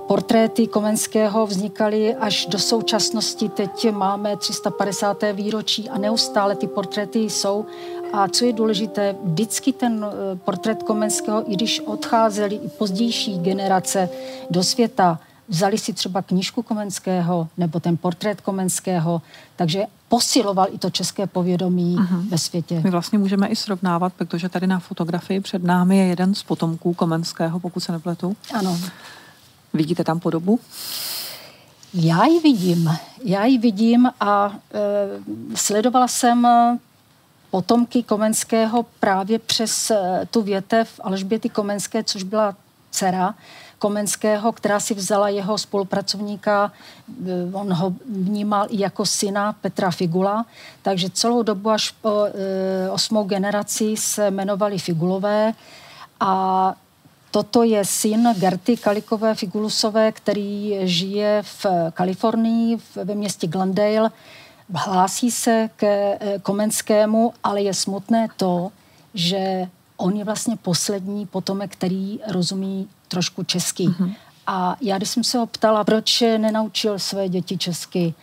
[0.08, 3.48] portréty Komenského vznikaly až do současnosti.
[3.48, 5.22] Teď máme 350.
[5.32, 7.66] výročí a neustále ty portréty jsou.
[8.12, 14.08] A co je důležité, vždycky ten eh, portrét Komenského, i když odcházely i pozdější generace
[14.50, 15.18] do světa,
[15.52, 19.22] vzali si třeba knížku Komenského nebo ten portrét Komenského,
[19.56, 22.28] takže posiloval i to české povědomí uh-huh.
[22.28, 22.80] ve světě.
[22.84, 26.94] My vlastně můžeme i srovnávat, protože tady na fotografii před námi je jeden z potomků
[26.94, 28.36] Komenského, pokud se nepletu.
[28.54, 28.78] Ano.
[29.74, 30.60] Vidíte tam podobu?
[31.94, 32.90] Já ji vidím.
[33.24, 36.48] Já ji vidím a e, sledovala jsem
[37.50, 42.56] potomky Komenského právě přes e, tu větev Alžběty Komenské, což byla
[42.90, 43.34] dcera
[43.82, 46.72] Komenského, která si vzala jeho spolupracovníka,
[47.26, 50.46] eh, on ho vnímal i jako syna Petra Figula,
[50.82, 55.54] takže celou dobu až po e, osmou generaci se jmenovali Figulové
[56.20, 56.74] a
[57.32, 64.10] Toto je syn Gerty Kalikové Figulusové, který žije v Kalifornii, ve městě Glendale.
[64.74, 68.70] Hlásí se ke eh, Komenskému, ale je smutné to,
[69.14, 69.66] že
[70.02, 73.88] on je vlastně poslední potomek, který rozumí trošku česky.
[73.88, 74.14] Mm-hmm.
[74.46, 78.14] A já, když jsem se ho ptala, proč nenaučil své děti česky,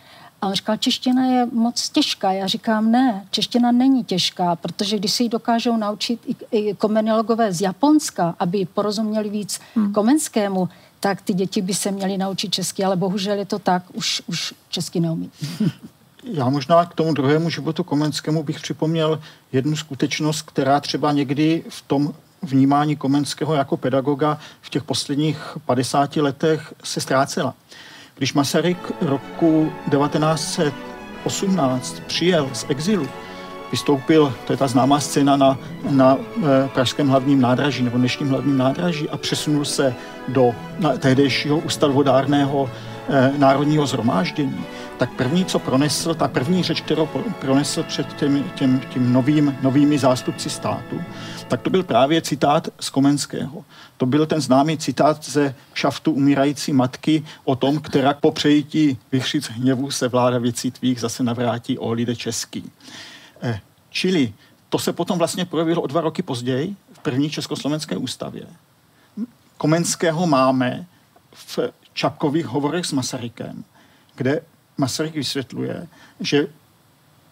[0.42, 2.32] a on říkal, čeština je moc těžká.
[2.32, 7.52] Já říkám, ne, čeština není těžká, protože když si ji dokážou naučit i, i komenologové
[7.52, 9.92] z Japonska, aby porozuměli víc hmm.
[9.92, 10.68] komenskému,
[11.00, 14.54] tak ty děti by se měly naučit česky, ale bohužel je to tak, už, už
[14.68, 15.30] česky neumí.
[16.24, 19.20] Já možná k tomu druhému životu Komenskému bych připomněl
[19.52, 26.16] jednu skutečnost, která třeba někdy v tom vnímání Komenského jako pedagoga v těch posledních 50
[26.16, 27.54] letech se ztrácela.
[28.14, 33.08] Když Masaryk roku 1918 přijel z exilu,
[33.70, 35.58] vystoupil, to je ta známá scéna na,
[35.90, 36.18] na e,
[36.68, 39.94] pražském hlavním nádraží nebo dnešním hlavním nádraží a přesunul se
[40.28, 40.54] do
[40.98, 42.70] tehdejšího ústavodárného
[43.38, 44.64] národního zhromáždění,
[44.96, 47.06] tak první, co pronesl, ta první řeč, kterou
[47.40, 51.00] pronesl před těm, těm, tím novým, novými zástupci státu,
[51.48, 53.64] tak to byl právě citát z Komenského.
[53.96, 59.48] To byl ten známý citát ze šaftu umírající matky o tom, která po přejítí vychřic
[59.48, 62.70] hněvu se vláda věcí tvých zase navrátí o lidé český.
[63.42, 64.32] Eh, čili
[64.68, 68.46] to se potom vlastně projevilo o dva roky později v první československé ústavě.
[69.56, 70.86] Komenského máme
[71.32, 71.58] v
[71.94, 73.64] Čapkových hovorech s Masarykem,
[74.16, 74.40] kde
[74.78, 75.88] Masaryk vysvětluje,
[76.20, 76.46] že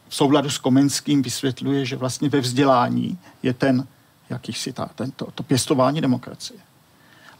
[0.08, 3.86] v souladu s Komenským vysvětluje, že vlastně ve vzdělání je ten
[4.30, 6.60] jakýsi ta, tento, to pěstování demokracie.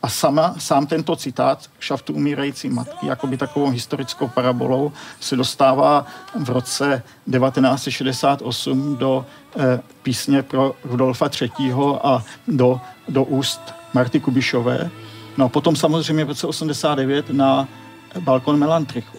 [0.03, 6.07] A sama, sám tento citát šaftu umírající matky, jako by takovou historickou parabolou, se dostává
[6.35, 7.03] v roce
[7.39, 11.73] 1968 do eh, písně pro Rudolfa III.
[12.03, 13.61] a do, do úst
[13.95, 14.91] Marty Kubišové.
[15.39, 17.69] No potom samozřejmě v roce 89 na
[18.21, 19.19] balkon Melantrichu.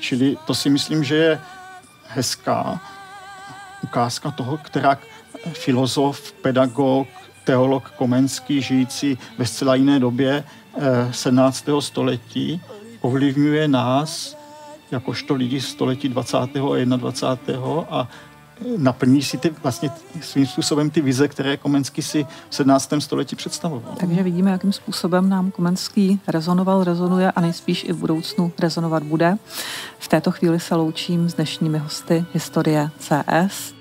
[0.00, 1.40] Čili to si myslím, že je
[2.08, 2.80] hezká
[3.82, 4.98] ukázka toho, která
[5.52, 7.08] filozof, pedagog,
[7.44, 10.44] teolog Komenský, žijící ve zcela jiné době
[11.10, 11.78] 17.
[11.78, 12.60] Eh, století,
[13.00, 14.36] ovlivňuje nás,
[14.90, 16.36] jakožto lidi století 20.
[16.36, 17.86] a 21.
[17.90, 18.08] a
[18.78, 19.90] naplní si ty vlastně
[20.20, 22.92] svým způsobem ty vize, které Komenský si v 17.
[22.98, 23.94] století představoval.
[24.00, 29.36] Takže vidíme, jakým způsobem nám Komenský rezonoval, rezonuje a nejspíš i v budoucnu rezonovat bude.
[29.98, 33.74] V této chvíli se loučím s dnešními hosty Historie CS.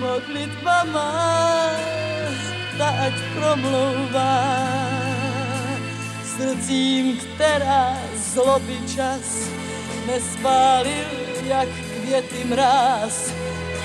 [0.00, 1.70] Modlitba má,
[2.78, 4.56] ta ať promlouvá
[6.36, 9.50] srdcím, která zloby čas
[10.06, 11.06] nespálil
[11.46, 11.68] jak
[12.06, 13.32] květy mráz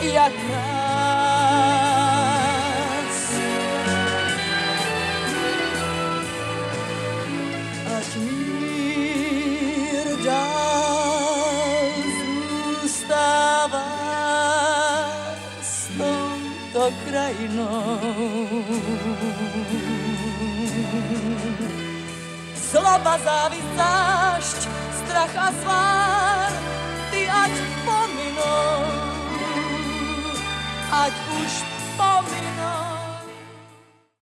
[0.02, 1.62] jak nás.
[7.98, 9.26] Ať mír
[10.26, 11.92] dál
[12.82, 13.88] zůstává
[15.62, 18.00] s touto krajinou.
[22.56, 24.70] Zloba, závist,
[25.06, 26.52] strach a svár,
[27.50, 27.54] ty ať
[27.86, 29.12] pominou
[30.92, 31.54] ať už
[31.98, 32.91] pominou.